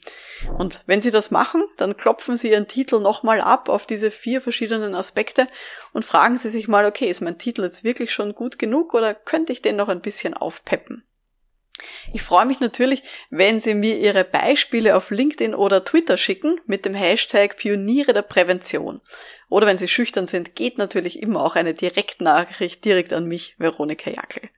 Und 0.58 0.84
wenn 0.86 1.02
Sie 1.02 1.12
das 1.12 1.32
machen, 1.32 1.64
dann 1.76 1.98
klopfen 1.98 2.38
Sie 2.38 2.52
Ihren 2.52 2.70
Titel 2.70 3.00
nochmal 3.00 3.42
ab 3.42 3.68
auf 3.68 3.86
diese 3.86 4.10
vier 4.10 4.42
verschiedenen 4.42 4.96
Aspekte 4.96 5.48
und 5.92 6.06
fragen 6.06 6.38
Sie 6.38 6.50
sich 6.50 6.70
mal, 6.70 6.86
okay, 6.86 7.10
ist 7.10 7.22
mein 7.22 7.38
Titel 7.38 7.64
jetzt 7.64 7.84
wirklich 7.84 8.14
schon 8.14 8.34
gut 8.34 8.58
genug 8.58 8.94
oder 8.94 9.14
könnte 9.14 9.52
ich 9.52 9.62
den 9.62 9.76
noch 9.76 9.90
ein 9.90 10.02
bisschen 10.02 10.34
aufpeppen? 10.34 11.04
Ich 12.14 12.22
freue 12.22 12.46
mich 12.46 12.60
natürlich, 12.60 13.04
wenn 13.30 13.60
Sie 13.60 13.74
mir 13.74 13.98
Ihre 13.98 14.24
Beispiele 14.24 14.96
auf 14.96 15.10
LinkedIn 15.10 15.56
oder 15.56 15.84
Twitter 15.84 16.18
schicken 16.18 16.62
mit 16.66 16.86
dem 16.86 16.94
Hashtag 16.94 17.58
Pioniere 17.58 18.14
der 18.14 18.22
Prävention. 18.22 19.02
Oder 19.50 19.68
wenn 19.68 19.78
Sie 19.78 19.88
schüchtern 19.88 20.28
sind, 20.28 20.56
geht 20.56 20.78
natürlich 20.78 21.22
immer 21.22 21.44
auch 21.44 21.56
eine 21.56 21.74
Direktnachricht 21.74 22.86
direkt 22.86 23.14
an 23.14 23.26
mich, 23.26 23.56
Veronika 23.58 24.10
Jackel. 24.10 24.50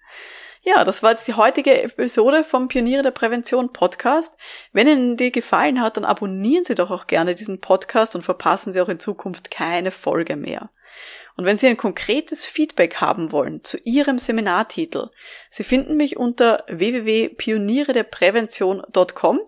Ja, 0.68 0.84
das 0.84 1.04
war 1.04 1.12
jetzt 1.12 1.28
die 1.28 1.36
heutige 1.36 1.84
Episode 1.84 2.44
vom 2.44 2.68
Pioniere 2.68 3.04
der 3.04 3.12
Prävention 3.12 3.72
Podcast. 3.72 4.36
Wenn 4.74 4.88
Ihnen 4.88 5.16
die 5.16 5.32
gefallen 5.32 5.80
hat, 5.80 5.96
dann 5.96 6.06
abonnieren 6.06 6.66
Sie 6.66 6.74
doch 6.74 6.90
auch 6.90 7.06
gerne 7.06 7.36
diesen 7.36 7.62
Podcast 7.62 8.16
und 8.16 8.24
verpassen 8.24 8.72
Sie 8.72 8.82
auch 8.82 8.90
in 8.90 9.00
Zukunft 9.00 9.52
keine 9.52 9.92
Folge 9.92 10.36
mehr. 10.36 10.72
Und 11.38 11.46
wenn 11.46 11.58
Sie 11.58 11.68
ein 11.68 11.78
konkretes 11.78 12.46
Feedback 12.46 13.02
haben 13.02 13.32
wollen 13.32 13.64
zu 13.64 13.78
Ihrem 13.84 14.18
Seminartitel, 14.18 15.10
Sie 15.50 15.64
finden 15.64 15.98
mich 15.98 16.18
unter 16.18 16.64
www.pionierederprävention.com. 16.68 19.40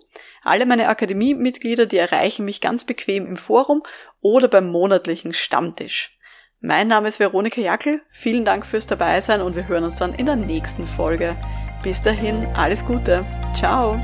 Alle 0.43 0.65
meine 0.65 0.89
Akademiemitglieder, 0.89 1.85
die 1.85 1.97
erreichen 1.97 2.45
mich 2.45 2.61
ganz 2.61 2.83
bequem 2.83 3.25
im 3.25 3.37
Forum 3.37 3.83
oder 4.21 4.47
beim 4.47 4.69
monatlichen 4.69 5.33
Stammtisch. 5.33 6.17
Mein 6.59 6.87
Name 6.87 7.07
ist 7.07 7.19
Veronika 7.19 7.61
Jackel. 7.61 8.01
Vielen 8.11 8.43
Dank 8.43 8.65
fürs 8.65 8.87
Dabeisein 8.87 9.41
und 9.41 9.55
wir 9.55 9.67
hören 9.67 9.83
uns 9.83 9.95
dann 9.95 10.15
in 10.15 10.25
der 10.25 10.35
nächsten 10.35 10.87
Folge. 10.87 11.35
Bis 11.83 12.01
dahin, 12.01 12.47
alles 12.55 12.85
Gute. 12.85 13.23
Ciao. 13.53 13.99